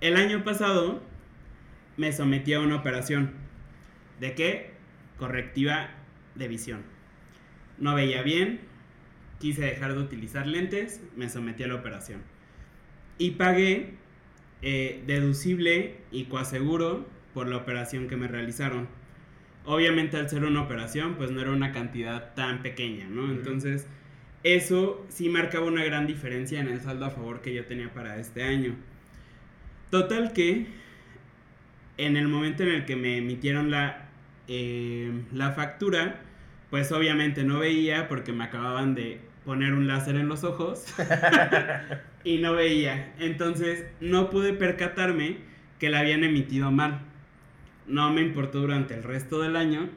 El 0.00 0.16
año 0.16 0.44
pasado 0.44 1.02
me 1.96 2.12
sometí 2.12 2.52
a 2.54 2.60
una 2.60 2.76
operación. 2.76 3.32
¿De 4.20 4.34
qué? 4.34 4.73
Correctiva 5.16 5.90
de 6.34 6.48
visión. 6.48 6.82
No 7.78 7.94
veía 7.94 8.22
bien, 8.22 8.60
quise 9.38 9.62
dejar 9.62 9.94
de 9.94 10.00
utilizar 10.00 10.46
lentes, 10.46 11.02
me 11.16 11.28
sometí 11.28 11.62
a 11.62 11.68
la 11.68 11.74
operación. 11.76 12.22
Y 13.18 13.32
pagué 13.32 13.94
eh, 14.62 15.02
deducible 15.06 15.96
y 16.10 16.24
coaseguro 16.24 17.06
por 17.34 17.48
la 17.48 17.56
operación 17.56 18.08
que 18.08 18.16
me 18.16 18.28
realizaron. 18.28 18.88
Obviamente 19.66 20.16
al 20.16 20.30
ser 20.30 20.44
una 20.44 20.62
operación, 20.62 21.16
pues 21.16 21.30
no 21.30 21.40
era 21.40 21.50
una 21.50 21.72
cantidad 21.72 22.34
tan 22.34 22.62
pequeña, 22.62 23.06
¿no? 23.08 23.30
Entonces, 23.30 23.86
eso 24.42 25.04
sí 25.08 25.28
marcaba 25.28 25.66
una 25.66 25.84
gran 25.84 26.06
diferencia 26.06 26.60
en 26.60 26.68
el 26.68 26.80
saldo 26.80 27.06
a 27.06 27.10
favor 27.10 27.40
que 27.40 27.54
yo 27.54 27.64
tenía 27.64 27.92
para 27.92 28.18
este 28.18 28.42
año. 28.42 28.76
Total 29.90 30.32
que 30.32 30.66
en 31.96 32.16
el 32.16 32.28
momento 32.28 32.62
en 32.62 32.70
el 32.70 32.84
que 32.84 32.96
me 32.96 33.18
emitieron 33.18 33.70
la, 33.70 34.03
eh, 34.48 35.24
la 35.32 35.52
factura, 35.52 36.20
pues 36.70 36.92
obviamente 36.92 37.44
no 37.44 37.60
veía 37.60 38.08
porque 38.08 38.32
me 38.32 38.44
acababan 38.44 38.94
de 38.94 39.20
poner 39.44 39.74
un 39.74 39.86
láser 39.86 40.16
en 40.16 40.28
los 40.28 40.44
ojos 40.44 40.86
y 42.24 42.38
no 42.38 42.54
veía. 42.54 43.14
Entonces 43.18 43.86
no 44.00 44.30
pude 44.30 44.52
percatarme 44.52 45.38
que 45.78 45.90
la 45.90 46.00
habían 46.00 46.24
emitido 46.24 46.70
mal. 46.70 47.00
No 47.86 48.10
me 48.12 48.22
importó 48.22 48.60
durante 48.60 48.94
el 48.94 49.02
resto 49.02 49.40
del 49.42 49.56
año 49.56 49.88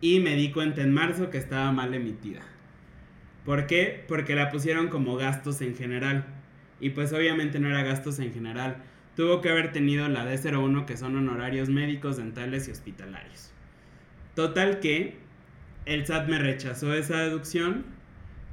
y 0.00 0.20
me 0.20 0.34
di 0.34 0.50
cuenta 0.50 0.82
en 0.82 0.92
marzo 0.92 1.30
que 1.30 1.38
estaba 1.38 1.72
mal 1.72 1.94
emitida. 1.94 2.40
¿Por 3.44 3.66
qué? 3.66 4.04
Porque 4.06 4.34
la 4.34 4.50
pusieron 4.50 4.88
como 4.88 5.16
gastos 5.16 5.60
en 5.60 5.74
general. 5.76 6.26
Y 6.80 6.90
pues 6.90 7.12
obviamente 7.12 7.58
no 7.58 7.68
era 7.68 7.82
gastos 7.82 8.18
en 8.18 8.32
general. 8.32 8.76
Tuvo 9.16 9.40
que 9.40 9.48
haber 9.48 9.72
tenido 9.72 10.08
la 10.08 10.24
D01 10.30 10.84
que 10.84 10.96
son 10.96 11.16
honorarios 11.16 11.68
médicos, 11.68 12.18
dentales 12.18 12.68
y 12.68 12.72
hospitalarios. 12.72 13.52
Total 14.38 14.78
que 14.78 15.16
el 15.84 16.06
SAT 16.06 16.28
me 16.28 16.38
rechazó 16.38 16.94
esa 16.94 17.16
deducción, 17.22 17.84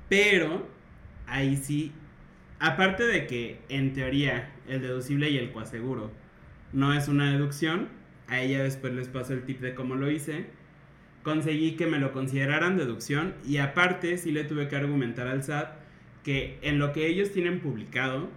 pero 0.10 0.68
ahí 1.28 1.58
sí, 1.58 1.92
aparte 2.58 3.04
de 3.04 3.28
que 3.28 3.60
en 3.70 3.94
teoría 3.94 4.52
el 4.68 4.82
deducible 4.82 5.30
y 5.30 5.38
el 5.38 5.52
coaseguro 5.52 6.12
no 6.74 6.92
es 6.96 7.08
una 7.08 7.32
deducción, 7.32 7.90
a 8.28 8.42
ella 8.42 8.64
después 8.64 8.94
les 8.94 9.10
paso 9.10 9.34
el 9.34 9.44
tip 9.44 9.60
de 9.60 9.76
cómo 9.76 9.94
lo 9.94 10.10
hice, 10.10 10.48
conseguí 11.22 11.76
que 11.76 11.86
me 11.86 12.00
lo 12.00 12.14
consideraran 12.14 12.78
deducción 12.78 13.36
y 13.46 13.58
aparte 13.58 14.18
sí 14.18 14.32
le 14.32 14.44
tuve 14.44 14.68
que 14.68 14.78
argumentar 14.78 15.28
al 15.28 15.44
SAT 15.44 15.70
que 16.24 16.58
en 16.64 16.80
lo 16.80 16.94
que 16.94 17.06
ellos 17.06 17.32
tienen 17.32 17.60
publicado 17.60 18.32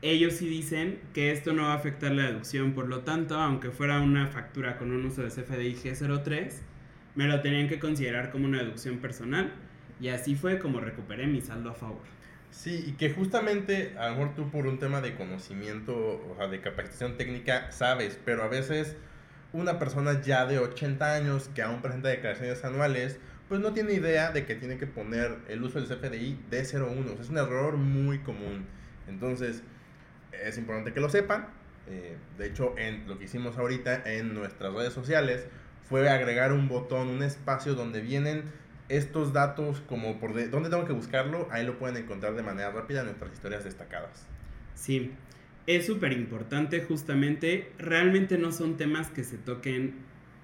ellos 0.00 0.34
sí 0.34 0.48
dicen 0.48 1.00
que 1.12 1.32
esto 1.32 1.52
no 1.52 1.64
va 1.64 1.72
a 1.72 1.76
afectar 1.76 2.12
la 2.12 2.22
deducción, 2.22 2.72
por 2.72 2.88
lo 2.88 3.00
tanto, 3.00 3.34
aunque 3.34 3.70
fuera 3.70 4.00
una 4.00 4.28
factura 4.28 4.78
con 4.78 4.92
un 4.92 5.04
uso 5.04 5.22
de 5.22 5.28
CFDI 5.28 5.74
G03, 5.74 6.52
me 7.18 7.26
lo 7.26 7.40
tenían 7.40 7.66
que 7.66 7.80
considerar 7.80 8.30
como 8.30 8.44
una 8.44 8.58
deducción 8.58 8.98
personal 8.98 9.52
y 10.00 10.10
así 10.10 10.36
fue 10.36 10.60
como 10.60 10.78
recuperé 10.78 11.26
mi 11.26 11.40
saldo 11.40 11.70
a 11.70 11.74
favor. 11.74 12.04
Sí, 12.52 12.84
y 12.86 12.92
que 12.92 13.10
justamente, 13.10 13.92
a 13.98 14.06
lo 14.06 14.14
mejor 14.14 14.36
tú 14.36 14.50
por 14.52 14.68
un 14.68 14.78
tema 14.78 15.00
de 15.00 15.16
conocimiento, 15.16 15.96
o 15.96 16.36
sea, 16.36 16.46
de 16.46 16.60
capacitación 16.60 17.16
técnica, 17.16 17.72
sabes, 17.72 18.20
pero 18.24 18.44
a 18.44 18.46
veces 18.48 18.94
una 19.52 19.80
persona 19.80 20.22
ya 20.22 20.46
de 20.46 20.60
80 20.60 21.12
años 21.12 21.50
que 21.56 21.62
aún 21.62 21.82
presenta 21.82 22.08
declaraciones 22.08 22.64
anuales, 22.64 23.18
pues 23.48 23.60
no 23.60 23.72
tiene 23.72 23.94
idea 23.94 24.30
de 24.30 24.46
que 24.46 24.54
tiene 24.54 24.78
que 24.78 24.86
poner 24.86 25.38
el 25.48 25.60
uso 25.64 25.80
del 25.80 25.88
CFDI 25.88 26.38
de 26.50 26.58
01. 26.72 27.20
es 27.20 27.30
un 27.30 27.38
error 27.38 27.78
muy 27.78 28.20
común. 28.20 28.64
Entonces, 29.08 29.64
es 30.30 30.56
importante 30.56 30.92
que 30.92 31.00
lo 31.00 31.08
sepan. 31.08 31.48
Eh, 31.88 32.16
de 32.38 32.46
hecho, 32.46 32.78
en 32.78 33.08
lo 33.08 33.18
que 33.18 33.24
hicimos 33.24 33.58
ahorita 33.58 34.04
en 34.04 34.34
nuestras 34.34 34.72
redes 34.72 34.92
sociales 34.92 35.48
fue 35.88 36.08
agregar 36.08 36.52
un 36.52 36.68
botón, 36.68 37.08
un 37.08 37.22
espacio 37.22 37.74
donde 37.74 38.00
vienen 38.00 38.44
estos 38.88 39.32
datos 39.32 39.80
como 39.80 40.18
por 40.18 40.34
de, 40.34 40.48
dónde 40.48 40.70
tengo 40.70 40.84
que 40.84 40.92
buscarlo, 40.92 41.48
ahí 41.50 41.64
lo 41.64 41.78
pueden 41.78 41.96
encontrar 41.96 42.34
de 42.34 42.42
manera 42.42 42.70
rápida 42.70 43.00
en 43.00 43.06
nuestras 43.06 43.32
historias 43.32 43.64
destacadas. 43.64 44.26
Sí, 44.74 45.12
es 45.66 45.86
súper 45.86 46.12
importante 46.12 46.80
justamente, 46.82 47.72
realmente 47.78 48.38
no 48.38 48.52
son 48.52 48.76
temas 48.76 49.10
que 49.10 49.24
se 49.24 49.36
toquen 49.36 49.96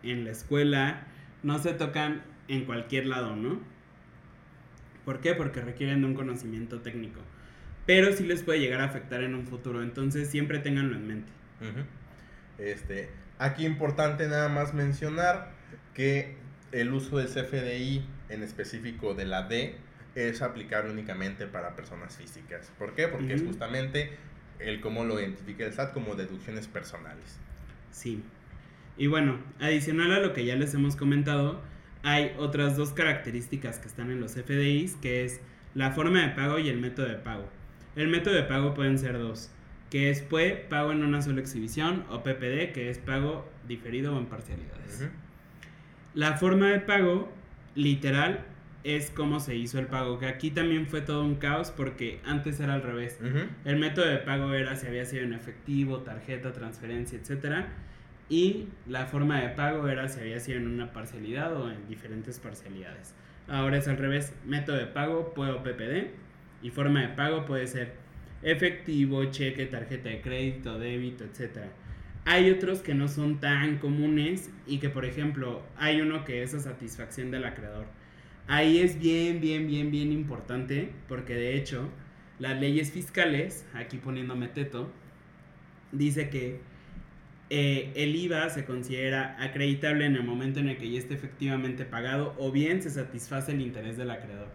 en 0.02 0.24
la 0.24 0.30
escuela, 0.30 1.06
no 1.42 1.58
se 1.58 1.72
tocan 1.72 2.22
en 2.48 2.64
cualquier 2.64 3.06
lado, 3.06 3.34
¿no? 3.36 3.60
¿Por 5.04 5.20
qué? 5.20 5.34
Porque 5.34 5.60
requieren 5.60 6.00
de 6.00 6.06
un 6.06 6.14
conocimiento 6.14 6.80
técnico. 6.80 7.20
Pero 7.86 8.12
sí 8.12 8.24
les 8.24 8.42
puede 8.42 8.60
llegar 8.60 8.80
a 8.80 8.84
afectar 8.84 9.22
en 9.22 9.34
un 9.34 9.46
futuro, 9.46 9.82
entonces 9.82 10.30
siempre 10.30 10.58
tenganlo 10.58 10.96
en 10.96 11.06
mente. 11.06 11.32
Este, 12.58 13.10
aquí 13.38 13.66
importante 13.66 14.28
nada 14.28 14.48
más 14.48 14.74
mencionar 14.74 15.50
que 15.94 16.36
el 16.72 16.92
uso 16.92 17.18
del 17.18 17.28
CFDI 17.28 18.04
en 18.28 18.42
específico 18.42 19.14
de 19.14 19.26
la 19.26 19.42
D 19.42 19.76
es 20.14 20.42
aplicable 20.42 20.92
únicamente 20.92 21.46
para 21.46 21.74
personas 21.74 22.16
físicas. 22.16 22.70
¿Por 22.78 22.94
qué? 22.94 23.08
Porque 23.08 23.34
es 23.34 23.42
justamente 23.42 24.10
el 24.58 24.80
cómo 24.80 25.04
lo 25.04 25.20
identifica 25.20 25.64
el 25.64 25.72
SAT 25.72 25.92
como 25.92 26.14
deducciones 26.14 26.68
personales. 26.68 27.38
Sí. 27.90 28.22
Y 28.96 29.08
bueno, 29.08 29.38
adicional 29.60 30.12
a 30.12 30.20
lo 30.20 30.32
que 30.32 30.44
ya 30.44 30.54
les 30.56 30.72
hemos 30.74 30.94
comentado, 30.94 31.60
hay 32.02 32.32
otras 32.38 32.76
dos 32.76 32.92
características 32.92 33.78
que 33.78 33.88
están 33.88 34.10
en 34.10 34.20
los 34.20 34.32
FDIs, 34.34 34.96
que 34.96 35.24
es 35.24 35.40
la 35.74 35.90
forma 35.90 36.22
de 36.22 36.28
pago 36.34 36.58
y 36.58 36.68
el 36.68 36.78
método 36.78 37.06
de 37.06 37.16
pago. 37.16 37.48
El 37.96 38.08
método 38.08 38.34
de 38.34 38.44
pago 38.44 38.74
pueden 38.74 38.98
ser 38.98 39.18
dos, 39.18 39.50
que 39.94 40.10
es 40.10 40.22
PUE, 40.22 40.66
pago 40.68 40.90
en 40.90 41.04
una 41.04 41.22
sola 41.22 41.40
exhibición, 41.40 42.02
o 42.10 42.24
PPD, 42.24 42.72
que 42.72 42.90
es 42.90 42.98
pago 42.98 43.48
diferido 43.68 44.16
o 44.16 44.18
en 44.18 44.26
parcialidades. 44.26 45.08
La 46.14 46.36
forma 46.36 46.66
de 46.72 46.80
pago, 46.80 47.32
literal, 47.76 48.44
es 48.82 49.12
cómo 49.12 49.38
se 49.38 49.54
hizo 49.54 49.78
el 49.78 49.86
pago, 49.86 50.18
que 50.18 50.26
aquí 50.26 50.50
también 50.50 50.88
fue 50.88 51.00
todo 51.00 51.24
un 51.24 51.36
caos 51.36 51.70
porque 51.70 52.18
antes 52.24 52.58
era 52.58 52.74
al 52.74 52.82
revés. 52.82 53.20
El 53.64 53.76
método 53.76 54.06
de 54.06 54.16
pago 54.16 54.52
era 54.52 54.74
si 54.74 54.88
había 54.88 55.04
sido 55.04 55.22
en 55.22 55.32
efectivo, 55.32 55.98
tarjeta, 55.98 56.52
transferencia, 56.52 57.16
etc. 57.16 57.66
Y 58.28 58.66
la 58.88 59.06
forma 59.06 59.42
de 59.42 59.50
pago 59.50 59.86
era 59.86 60.08
si 60.08 60.18
había 60.18 60.40
sido 60.40 60.58
en 60.58 60.66
una 60.66 60.92
parcialidad 60.92 61.56
o 61.56 61.70
en 61.70 61.86
diferentes 61.86 62.40
parcialidades. 62.40 63.14
Ahora 63.46 63.76
es 63.76 63.86
al 63.86 63.98
revés, 63.98 64.34
método 64.44 64.76
de 64.76 64.86
pago, 64.86 65.34
puedo 65.34 65.62
PPD, 65.62 66.10
y 66.62 66.70
forma 66.70 67.02
de 67.02 67.10
pago 67.10 67.44
puede 67.44 67.68
ser 67.68 68.02
efectivo, 68.44 69.24
cheque, 69.26 69.66
tarjeta 69.66 70.08
de 70.08 70.20
crédito, 70.20 70.78
débito, 70.78 71.24
etc. 71.24 71.66
Hay 72.24 72.50
otros 72.50 72.80
que 72.80 72.94
no 72.94 73.08
son 73.08 73.40
tan 73.40 73.78
comunes 73.78 74.50
y 74.66 74.78
que, 74.78 74.88
por 74.90 75.04
ejemplo, 75.04 75.62
hay 75.76 76.00
uno 76.00 76.24
que 76.24 76.42
es 76.42 76.54
a 76.54 76.60
satisfacción 76.60 77.30
del 77.30 77.44
acreedor 77.44 77.86
Ahí 78.46 78.78
es 78.78 78.98
bien, 78.98 79.40
bien, 79.40 79.66
bien, 79.66 79.90
bien 79.90 80.12
importante 80.12 80.90
porque 81.08 81.34
de 81.34 81.56
hecho 81.56 81.88
las 82.38 82.60
leyes 82.60 82.92
fiscales, 82.92 83.64
aquí 83.72 83.96
poniéndome 83.96 84.48
teto, 84.48 84.90
dice 85.92 86.28
que 86.28 86.60
eh, 87.48 87.92
el 87.94 88.14
IVA 88.14 88.50
se 88.50 88.66
considera 88.66 89.42
acreditable 89.42 90.04
en 90.04 90.16
el 90.16 90.24
momento 90.24 90.60
en 90.60 90.68
el 90.68 90.76
que 90.76 90.90
ya 90.90 90.98
esté 90.98 91.14
efectivamente 91.14 91.86
pagado 91.86 92.34
o 92.38 92.52
bien 92.52 92.82
se 92.82 92.90
satisface 92.90 93.52
el 93.52 93.62
interés 93.62 93.96
del 93.96 94.10
acreedor. 94.10 94.48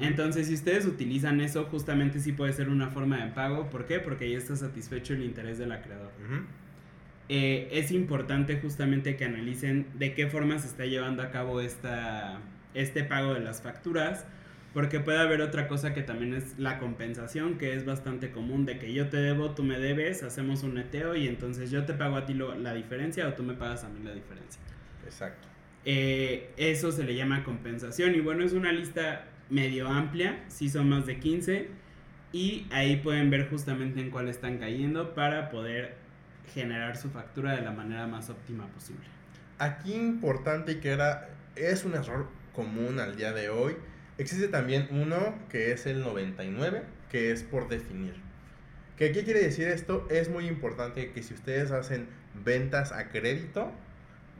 Entonces, 0.00 0.48
si 0.48 0.54
ustedes 0.54 0.86
utilizan 0.86 1.40
eso, 1.40 1.64
justamente 1.66 2.18
sí 2.18 2.32
puede 2.32 2.52
ser 2.52 2.68
una 2.68 2.88
forma 2.88 3.24
de 3.24 3.30
pago. 3.32 3.68
¿Por 3.70 3.86
qué? 3.86 4.00
Porque 4.00 4.30
ya 4.30 4.38
está 4.38 4.56
satisfecho 4.56 5.14
el 5.14 5.22
interés 5.22 5.58
del 5.58 5.72
acreedor. 5.72 6.10
Eh, 7.28 7.68
es 7.72 7.92
importante 7.92 8.58
justamente 8.60 9.16
que 9.16 9.24
analicen 9.24 9.86
de 9.94 10.14
qué 10.14 10.26
forma 10.26 10.58
se 10.58 10.66
está 10.66 10.86
llevando 10.86 11.22
a 11.22 11.30
cabo 11.30 11.60
esta, 11.60 12.40
este 12.74 13.04
pago 13.04 13.34
de 13.34 13.40
las 13.40 13.62
facturas, 13.62 14.26
porque 14.74 15.00
puede 15.00 15.18
haber 15.18 15.40
otra 15.40 15.68
cosa 15.68 15.94
que 15.94 16.02
también 16.02 16.34
es 16.34 16.58
la 16.58 16.78
compensación, 16.78 17.58
que 17.58 17.74
es 17.74 17.84
bastante 17.84 18.32
común, 18.32 18.64
de 18.66 18.78
que 18.78 18.92
yo 18.92 19.08
te 19.08 19.18
debo, 19.18 19.52
tú 19.52 19.62
me 19.62 19.78
debes, 19.78 20.22
hacemos 20.22 20.62
un 20.62 20.74
neteo 20.74 21.14
y 21.14 21.28
entonces 21.28 21.70
yo 21.70 21.84
te 21.84 21.92
pago 21.92 22.16
a 22.16 22.26
ti 22.26 22.34
la 22.34 22.74
diferencia 22.74 23.28
o 23.28 23.34
tú 23.34 23.42
me 23.42 23.54
pagas 23.54 23.84
a 23.84 23.88
mí 23.88 24.00
la 24.02 24.14
diferencia. 24.14 24.60
Exacto. 25.04 25.48
Eh, 25.84 26.50
eso 26.56 26.92
se 26.92 27.04
le 27.04 27.14
llama 27.14 27.44
compensación 27.44 28.14
y 28.14 28.20
bueno, 28.20 28.44
es 28.44 28.52
una 28.52 28.72
lista 28.72 29.24
medio 29.52 29.86
amplia, 29.86 30.42
si 30.48 30.70
son 30.70 30.88
más 30.88 31.04
de 31.04 31.20
15 31.20 31.68
y 32.32 32.66
ahí 32.70 32.96
pueden 32.96 33.28
ver 33.28 33.50
justamente 33.50 34.00
en 34.00 34.10
cuál 34.10 34.28
están 34.28 34.56
cayendo 34.56 35.14
para 35.14 35.50
poder 35.50 35.94
generar 36.54 36.96
su 36.96 37.10
factura 37.10 37.54
de 37.54 37.60
la 37.60 37.70
manera 37.70 38.06
más 38.06 38.30
óptima 38.30 38.66
posible. 38.68 39.04
Aquí 39.58 39.92
importante 39.92 40.80
que 40.80 40.88
era, 40.88 41.28
es 41.54 41.84
un 41.84 41.94
error 41.94 42.28
común 42.54 42.98
al 42.98 43.16
día 43.16 43.32
de 43.32 43.50
hoy. 43.50 43.76
Existe 44.16 44.48
también 44.48 44.88
uno 44.90 45.34
que 45.50 45.72
es 45.72 45.84
el 45.84 46.00
99, 46.00 46.82
que 47.10 47.30
es 47.30 47.42
por 47.42 47.68
definir. 47.68 48.14
¿Qué, 48.96 49.12
quiere 49.12 49.40
decir 49.40 49.68
esto? 49.68 50.06
Es 50.10 50.30
muy 50.30 50.46
importante 50.46 51.12
que 51.12 51.22
si 51.22 51.34
ustedes 51.34 51.70
hacen 51.72 52.06
ventas 52.44 52.92
a 52.92 53.08
crédito 53.08 53.70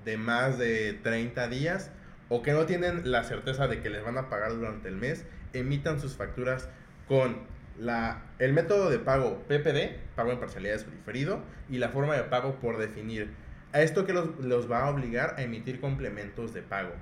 de 0.07 0.17
más 0.17 0.59
de 0.59 0.95
30 1.03 1.49
días 1.49 1.91
o 2.35 2.41
que 2.41 2.53
no 2.53 2.65
tienen 2.65 3.13
la 3.13 3.25
certeza 3.25 3.69
de 3.69 3.83
que 3.83 3.91
les 3.91 4.03
van 4.03 4.17
a 4.17 4.31
pagar 4.31 4.55
durante 4.55 4.89
el 4.89 4.97
mes, 4.97 5.27
emitan 5.53 6.01
sus 6.01 6.17
facturas 6.17 6.71
con 7.07 7.43
la, 7.79 8.23
el 8.39 8.55
método 8.55 8.89
de 8.89 8.99
pago 8.99 9.43
PPD, 9.49 9.99
pago 10.17 10.33
en 10.33 10.41
parcialidades 10.41 10.87
o 10.87 10.91
diferido, 10.91 11.43
y 11.69 11.77
la 11.77 11.91
forma 11.91 12.17
de 12.17 12.23
pago 12.23 12.59
por 12.59 12.79
definir. 12.79 13.35
A 13.75 13.83
esto 13.83 14.07
que 14.07 14.15
los, 14.15 14.39
los 14.39 14.71
va 14.71 14.87
a 14.87 14.89
obligar 14.89 15.35
a 15.37 15.43
emitir 15.43 15.79
complementos 15.79 16.55
de 16.55 16.63
pago. 16.63 16.95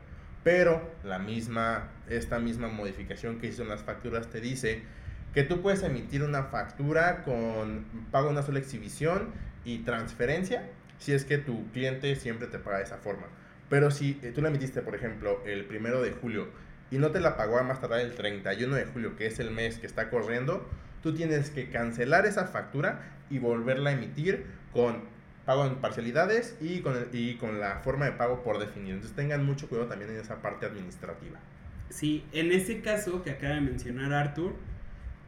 Pero 0.42 0.82
la 1.04 1.20
misma, 1.20 1.90
esta 2.08 2.40
misma 2.40 2.66
modificación 2.66 3.38
que 3.38 3.46
hizo 3.46 3.62
en 3.62 3.68
las 3.68 3.84
facturas 3.84 4.30
te 4.30 4.40
dice 4.40 4.82
que 5.32 5.44
tú 5.44 5.62
puedes 5.62 5.84
emitir 5.84 6.24
una 6.24 6.42
factura 6.42 7.22
con 7.22 7.84
pago 8.10 8.30
una 8.30 8.42
sola 8.42 8.58
exhibición 8.58 9.28
y 9.64 9.84
transferencia 9.84 10.68
si 10.98 11.12
es 11.12 11.24
que 11.24 11.38
tu 11.38 11.70
cliente 11.70 12.16
siempre 12.16 12.48
te 12.48 12.58
paga 12.58 12.78
de 12.78 12.84
esa 12.84 12.96
forma. 12.96 13.28
Pero 13.70 13.90
si 13.90 14.20
eh, 14.22 14.32
tú 14.34 14.42
la 14.42 14.48
emitiste, 14.48 14.82
por 14.82 14.94
ejemplo, 14.94 15.42
el 15.46 15.64
primero 15.64 16.02
de 16.02 16.10
julio 16.10 16.48
y 16.90 16.98
no 16.98 17.12
te 17.12 17.20
la 17.20 17.36
pagó 17.36 17.58
a 17.58 17.62
más 17.62 17.80
tardar 17.80 18.00
el 18.00 18.14
31 18.14 18.74
de 18.74 18.84
julio, 18.84 19.16
que 19.16 19.26
es 19.26 19.38
el 19.38 19.50
mes 19.52 19.78
que 19.78 19.86
está 19.86 20.10
corriendo, 20.10 20.68
tú 21.02 21.14
tienes 21.14 21.50
que 21.50 21.70
cancelar 21.70 22.26
esa 22.26 22.46
factura 22.46 23.16
y 23.30 23.38
volverla 23.38 23.90
a 23.90 23.92
emitir 23.94 24.44
con 24.72 25.04
pago 25.46 25.64
en 25.66 25.76
parcialidades 25.76 26.58
y 26.60 26.80
con, 26.80 27.08
y 27.12 27.36
con 27.36 27.60
la 27.60 27.78
forma 27.78 28.06
de 28.06 28.12
pago 28.12 28.42
por 28.42 28.58
definir. 28.58 28.94
Entonces 28.94 29.16
tengan 29.16 29.46
mucho 29.46 29.68
cuidado 29.68 29.88
también 29.88 30.10
en 30.10 30.18
esa 30.18 30.42
parte 30.42 30.66
administrativa. 30.66 31.38
Sí, 31.90 32.24
en 32.32 32.52
ese 32.52 32.80
caso 32.80 33.22
que 33.22 33.30
acaba 33.30 33.54
de 33.54 33.60
mencionar 33.60 34.12
Arthur, 34.12 34.54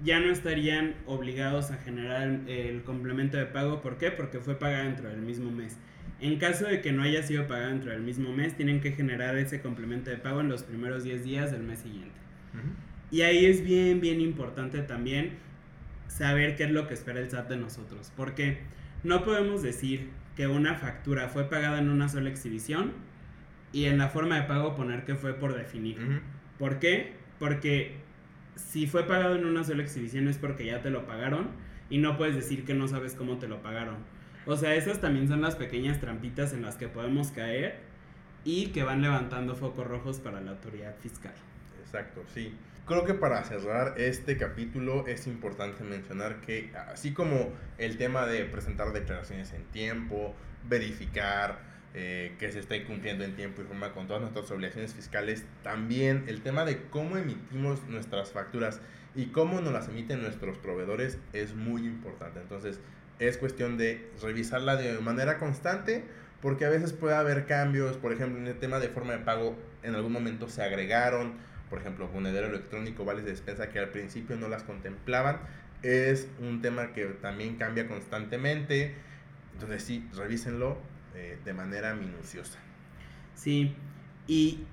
ya 0.02 0.18
no 0.18 0.32
estarían 0.32 0.94
obligados 1.06 1.70
a 1.70 1.76
generar 1.76 2.40
el 2.48 2.82
complemento 2.82 3.36
de 3.36 3.46
pago. 3.46 3.80
¿Por 3.80 3.98
qué? 3.98 4.10
Porque 4.10 4.40
fue 4.40 4.56
pagado 4.56 4.84
dentro 4.84 5.08
del 5.08 5.22
mismo 5.22 5.50
mes. 5.50 5.76
En 6.22 6.38
caso 6.38 6.66
de 6.66 6.80
que 6.80 6.92
no 6.92 7.02
haya 7.02 7.24
sido 7.24 7.48
pagado 7.48 7.70
dentro 7.70 7.90
del 7.90 8.00
mismo 8.00 8.32
mes, 8.32 8.56
tienen 8.56 8.80
que 8.80 8.92
generar 8.92 9.36
ese 9.36 9.60
complemento 9.60 10.08
de 10.08 10.18
pago 10.18 10.40
en 10.40 10.48
los 10.48 10.62
primeros 10.62 11.02
10 11.02 11.24
días 11.24 11.50
del 11.50 11.64
mes 11.64 11.80
siguiente. 11.80 12.14
Y 13.10 13.22
ahí 13.22 13.44
es 13.44 13.64
bien, 13.64 14.00
bien 14.00 14.20
importante 14.20 14.80
también 14.82 15.32
saber 16.06 16.54
qué 16.54 16.62
es 16.62 16.70
lo 16.70 16.86
que 16.86 16.94
espera 16.94 17.18
el 17.18 17.28
SAT 17.28 17.48
de 17.48 17.56
nosotros. 17.56 18.12
Porque 18.16 18.58
no 19.02 19.24
podemos 19.24 19.62
decir 19.62 20.10
que 20.36 20.46
una 20.46 20.76
factura 20.76 21.28
fue 21.28 21.50
pagada 21.50 21.80
en 21.80 21.88
una 21.88 22.08
sola 22.08 22.30
exhibición 22.30 22.92
y 23.72 23.86
en 23.86 23.98
la 23.98 24.08
forma 24.08 24.36
de 24.36 24.42
pago 24.42 24.76
poner 24.76 25.04
que 25.04 25.16
fue 25.16 25.34
por 25.34 25.56
definir. 25.56 26.20
¿Por 26.56 26.78
qué? 26.78 27.14
Porque 27.40 27.96
si 28.54 28.86
fue 28.86 29.08
pagado 29.08 29.34
en 29.34 29.44
una 29.44 29.64
sola 29.64 29.82
exhibición 29.82 30.28
es 30.28 30.38
porque 30.38 30.66
ya 30.66 30.82
te 30.82 30.90
lo 30.90 31.04
pagaron 31.04 31.48
y 31.90 31.98
no 31.98 32.16
puedes 32.16 32.36
decir 32.36 32.64
que 32.64 32.74
no 32.74 32.86
sabes 32.86 33.14
cómo 33.14 33.38
te 33.38 33.48
lo 33.48 33.60
pagaron. 33.60 33.96
O 34.46 34.56
sea, 34.56 34.74
esas 34.74 35.00
también 35.00 35.28
son 35.28 35.40
las 35.40 35.56
pequeñas 35.56 36.00
trampitas 36.00 36.52
en 36.52 36.62
las 36.62 36.76
que 36.76 36.88
podemos 36.88 37.30
caer 37.30 37.76
y 38.44 38.66
que 38.68 38.82
van 38.82 39.02
levantando 39.02 39.54
focos 39.54 39.86
rojos 39.86 40.18
para 40.18 40.40
la 40.40 40.52
autoridad 40.52 40.96
fiscal. 41.00 41.34
Exacto, 41.84 42.22
sí. 42.34 42.54
Creo 42.86 43.04
que 43.04 43.14
para 43.14 43.44
cerrar 43.44 43.94
este 44.00 44.36
capítulo 44.36 45.06
es 45.06 45.28
importante 45.28 45.84
mencionar 45.84 46.40
que 46.40 46.72
así 46.92 47.12
como 47.12 47.52
el 47.78 47.96
tema 47.96 48.26
de 48.26 48.44
presentar 48.44 48.92
declaraciones 48.92 49.52
en 49.52 49.62
tiempo, 49.66 50.34
verificar 50.68 51.60
eh, 51.94 52.34
que 52.40 52.50
se 52.50 52.58
esté 52.58 52.84
cumpliendo 52.84 53.22
en 53.22 53.36
tiempo 53.36 53.62
y 53.62 53.64
forma 53.66 53.92
con 53.92 54.08
todas 54.08 54.22
nuestras 54.22 54.50
obligaciones 54.50 54.94
fiscales, 54.94 55.44
también 55.62 56.24
el 56.26 56.42
tema 56.42 56.64
de 56.64 56.82
cómo 56.86 57.16
emitimos 57.16 57.86
nuestras 57.86 58.32
facturas 58.32 58.80
y 59.14 59.26
cómo 59.26 59.60
nos 59.60 59.72
las 59.72 59.88
emiten 59.88 60.22
nuestros 60.22 60.58
proveedores 60.58 61.18
es 61.32 61.54
muy 61.54 61.86
importante. 61.86 62.40
Entonces 62.40 62.80
es 63.28 63.38
cuestión 63.38 63.78
de 63.78 64.10
revisarla 64.22 64.76
de 64.76 64.98
manera 65.00 65.38
constante 65.38 66.04
porque 66.40 66.64
a 66.64 66.70
veces 66.70 66.92
puede 66.92 67.14
haber 67.14 67.46
cambios, 67.46 67.96
por 67.96 68.12
ejemplo, 68.12 68.38
en 68.38 68.46
el 68.48 68.58
tema 68.58 68.80
de 68.80 68.88
forma 68.88 69.12
de 69.12 69.20
pago 69.20 69.56
en 69.82 69.94
algún 69.94 70.12
momento 70.12 70.48
se 70.48 70.62
agregaron 70.62 71.34
por 71.72 71.80
ejemplo, 71.80 72.06
monedero 72.12 72.48
electrónico, 72.48 73.06
vales 73.06 73.24
de 73.24 73.30
despensa 73.30 73.70
que 73.70 73.78
al 73.78 73.88
principio 73.88 74.36
no 74.36 74.46
las 74.46 74.62
contemplaban, 74.62 75.38
es 75.82 76.28
un 76.38 76.60
tema 76.60 76.92
que 76.92 77.06
también 77.06 77.56
cambia 77.56 77.88
constantemente. 77.88 78.94
Entonces 79.54 79.82
sí, 79.82 80.06
revísenlo 80.14 80.76
eh, 81.14 81.38
de 81.42 81.54
manera 81.54 81.94
minuciosa. 81.94 82.58
Sí, 83.34 83.74
y 84.26 84.64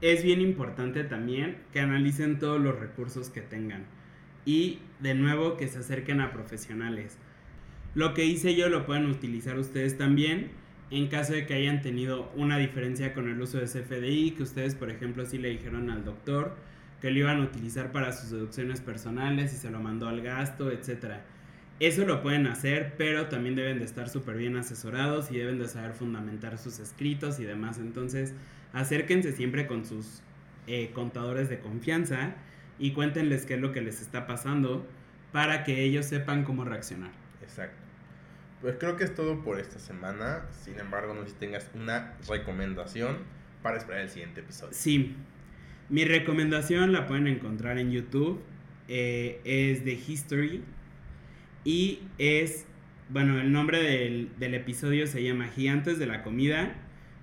es 0.00 0.22
bien 0.22 0.40
importante 0.40 1.04
también 1.04 1.58
que 1.74 1.80
analicen 1.80 2.38
todos 2.38 2.58
los 2.58 2.80
recursos 2.80 3.28
que 3.28 3.42
tengan. 3.42 3.84
Y 4.46 4.78
de 5.00 5.14
nuevo 5.14 5.58
que 5.58 5.68
se 5.68 5.80
acerquen 5.80 6.22
a 6.22 6.32
profesionales. 6.32 7.18
Lo 7.96 8.12
que 8.12 8.26
hice 8.26 8.54
yo 8.54 8.68
lo 8.68 8.84
pueden 8.84 9.06
utilizar 9.06 9.58
ustedes 9.58 9.96
también 9.96 10.50
en 10.90 11.08
caso 11.08 11.32
de 11.32 11.46
que 11.46 11.54
hayan 11.54 11.80
tenido 11.80 12.30
una 12.36 12.58
diferencia 12.58 13.14
con 13.14 13.26
el 13.26 13.40
uso 13.40 13.56
de 13.56 13.64
CFDI, 13.64 14.32
que 14.32 14.42
ustedes, 14.42 14.74
por 14.74 14.90
ejemplo, 14.90 15.24
sí 15.24 15.38
le 15.38 15.48
dijeron 15.48 15.88
al 15.88 16.04
doctor 16.04 16.56
que 17.00 17.10
lo 17.10 17.20
iban 17.20 17.40
a 17.40 17.44
utilizar 17.44 17.92
para 17.92 18.12
sus 18.12 18.32
deducciones 18.32 18.82
personales 18.82 19.54
y 19.54 19.56
se 19.56 19.70
lo 19.70 19.80
mandó 19.80 20.08
al 20.08 20.20
gasto, 20.20 20.70
etc. 20.70 21.20
Eso 21.80 22.04
lo 22.04 22.20
pueden 22.20 22.46
hacer, 22.46 22.96
pero 22.98 23.28
también 23.28 23.54
deben 23.54 23.78
de 23.78 23.86
estar 23.86 24.10
súper 24.10 24.36
bien 24.36 24.56
asesorados 24.56 25.30
y 25.30 25.38
deben 25.38 25.58
de 25.58 25.66
saber 25.66 25.94
fundamentar 25.94 26.58
sus 26.58 26.80
escritos 26.80 27.40
y 27.40 27.44
demás. 27.44 27.78
Entonces, 27.78 28.34
acérquense 28.74 29.32
siempre 29.32 29.66
con 29.66 29.86
sus 29.86 30.20
eh, 30.66 30.90
contadores 30.92 31.48
de 31.48 31.60
confianza 31.60 32.34
y 32.78 32.90
cuéntenles 32.90 33.46
qué 33.46 33.54
es 33.54 33.60
lo 33.62 33.72
que 33.72 33.80
les 33.80 34.02
está 34.02 34.26
pasando 34.26 34.86
para 35.32 35.64
que 35.64 35.82
ellos 35.82 36.04
sepan 36.04 36.44
cómo 36.44 36.62
reaccionar. 36.66 37.12
Exacto. 37.40 37.85
Pues 38.60 38.76
creo 38.78 38.96
que 38.96 39.04
es 39.04 39.14
todo 39.14 39.42
por 39.42 39.60
esta 39.60 39.78
semana. 39.78 40.46
Sin 40.62 40.78
embargo, 40.78 41.14
no 41.14 41.24
sé 41.24 41.30
si 41.30 41.36
tengas 41.36 41.70
una 41.74 42.14
recomendación 42.28 43.18
para 43.62 43.76
esperar 43.76 44.02
el 44.02 44.08
siguiente 44.08 44.40
episodio. 44.40 44.72
Sí. 44.72 45.14
Mi 45.88 46.04
recomendación 46.04 46.92
la 46.92 47.06
pueden 47.06 47.26
encontrar 47.26 47.78
en 47.78 47.92
YouTube. 47.92 48.40
Eh, 48.88 49.40
es 49.44 49.84
de 49.84 49.92
History. 49.92 50.62
Y 51.64 52.00
es, 52.18 52.66
bueno, 53.10 53.40
el 53.40 53.52
nombre 53.52 53.82
del, 53.82 54.30
del 54.38 54.54
episodio 54.54 55.06
se 55.06 55.22
llama 55.22 55.48
Gigantes 55.48 55.98
de 55.98 56.06
la 56.06 56.22
Comida. 56.22 56.74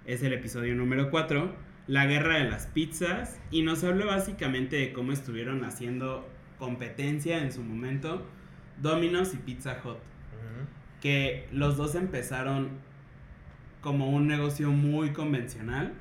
Es 0.06 0.22
el 0.22 0.34
episodio 0.34 0.76
número 0.76 1.10
4. 1.10 1.56
La 1.88 2.06
guerra 2.06 2.38
de 2.38 2.50
las 2.50 2.68
pizzas. 2.68 3.40
Y 3.50 3.64
nos 3.64 3.84
habla 3.84 4.06
básicamente 4.06 4.76
de 4.76 4.94
cómo 4.94 5.12
estuvieron 5.12 5.66
haciendo 5.66 6.30
competencia 6.60 7.40
en 7.40 7.52
su 7.52 7.64
momento 7.64 8.26
Domino's 8.82 9.34
y 9.34 9.38
Pizza 9.38 9.82
Hut 9.84 9.98
que 11.04 11.50
los 11.52 11.76
dos 11.76 11.96
empezaron 11.96 12.70
como 13.82 14.10
un 14.10 14.26
negocio 14.26 14.72
muy 14.72 15.12
convencional. 15.12 15.92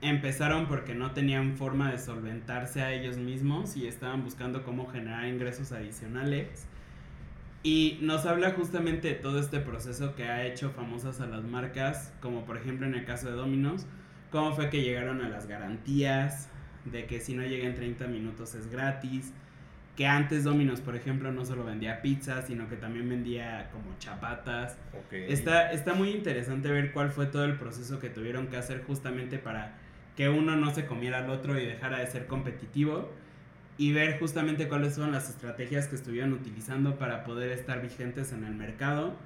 Empezaron 0.00 0.68
porque 0.68 0.94
no 0.94 1.10
tenían 1.10 1.56
forma 1.56 1.90
de 1.90 1.98
solventarse 1.98 2.80
a 2.80 2.92
ellos 2.92 3.16
mismos 3.16 3.76
y 3.76 3.88
estaban 3.88 4.22
buscando 4.22 4.62
cómo 4.62 4.86
generar 4.86 5.26
ingresos 5.26 5.72
adicionales. 5.72 6.68
Y 7.64 7.98
nos 8.00 8.26
habla 8.26 8.52
justamente 8.52 9.08
de 9.08 9.14
todo 9.14 9.40
este 9.40 9.58
proceso 9.58 10.14
que 10.14 10.28
ha 10.28 10.46
hecho 10.46 10.70
famosas 10.70 11.20
a 11.20 11.26
las 11.26 11.42
marcas, 11.42 12.14
como 12.20 12.44
por 12.44 12.58
ejemplo 12.58 12.86
en 12.86 12.94
el 12.94 13.04
caso 13.04 13.26
de 13.28 13.32
Domino's, 13.32 13.86
cómo 14.30 14.54
fue 14.54 14.70
que 14.70 14.82
llegaron 14.82 15.20
a 15.20 15.28
las 15.28 15.48
garantías, 15.48 16.48
de 16.84 17.06
que 17.06 17.18
si 17.18 17.34
no 17.34 17.42
llega 17.42 17.66
en 17.66 17.74
30 17.74 18.06
minutos 18.06 18.54
es 18.54 18.70
gratis, 18.70 19.32
que 19.98 20.06
antes 20.06 20.44
Domino's, 20.44 20.80
por 20.80 20.94
ejemplo, 20.94 21.32
no 21.32 21.44
solo 21.44 21.64
vendía 21.64 22.00
pizzas, 22.02 22.46
sino 22.46 22.68
que 22.68 22.76
también 22.76 23.08
vendía 23.08 23.68
como 23.72 23.98
chapatas. 23.98 24.78
Está, 25.10 25.72
está 25.72 25.92
muy 25.92 26.10
interesante 26.10 26.70
ver 26.70 26.92
cuál 26.92 27.10
fue 27.10 27.26
todo 27.26 27.44
el 27.44 27.58
proceso 27.58 27.98
que 27.98 28.08
tuvieron 28.08 28.46
que 28.46 28.58
hacer 28.58 28.84
justamente 28.84 29.38
para 29.38 29.74
que 30.14 30.28
uno 30.28 30.54
no 30.54 30.72
se 30.72 30.86
comiera 30.86 31.18
al 31.18 31.30
otro 31.30 31.58
y 31.58 31.66
dejara 31.66 31.98
de 31.98 32.06
ser 32.06 32.28
competitivo. 32.28 33.12
Y 33.76 33.92
ver 33.92 34.20
justamente 34.20 34.68
cuáles 34.68 34.94
son 34.94 35.10
las 35.10 35.30
estrategias 35.30 35.88
que 35.88 35.96
estuvieron 35.96 36.32
utilizando 36.32 36.96
para 36.96 37.24
poder 37.24 37.50
estar 37.50 37.82
vigentes 37.82 38.32
en 38.32 38.44
el 38.44 38.54
mercado. 38.54 39.16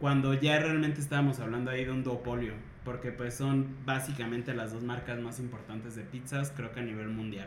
Cuando 0.00 0.34
ya 0.34 0.58
realmente 0.58 1.00
estábamos 1.00 1.38
hablando 1.38 1.70
ahí 1.70 1.84
de 1.84 1.92
un 1.92 2.02
duopolio 2.02 2.54
porque 2.88 3.12
pues 3.12 3.34
son 3.34 3.84
básicamente 3.84 4.54
las 4.54 4.72
dos 4.72 4.82
marcas 4.82 5.20
más 5.20 5.38
importantes 5.40 5.94
de 5.94 6.04
pizzas, 6.04 6.54
creo 6.56 6.72
que 6.72 6.80
a 6.80 6.82
nivel 6.82 7.08
mundial. 7.08 7.46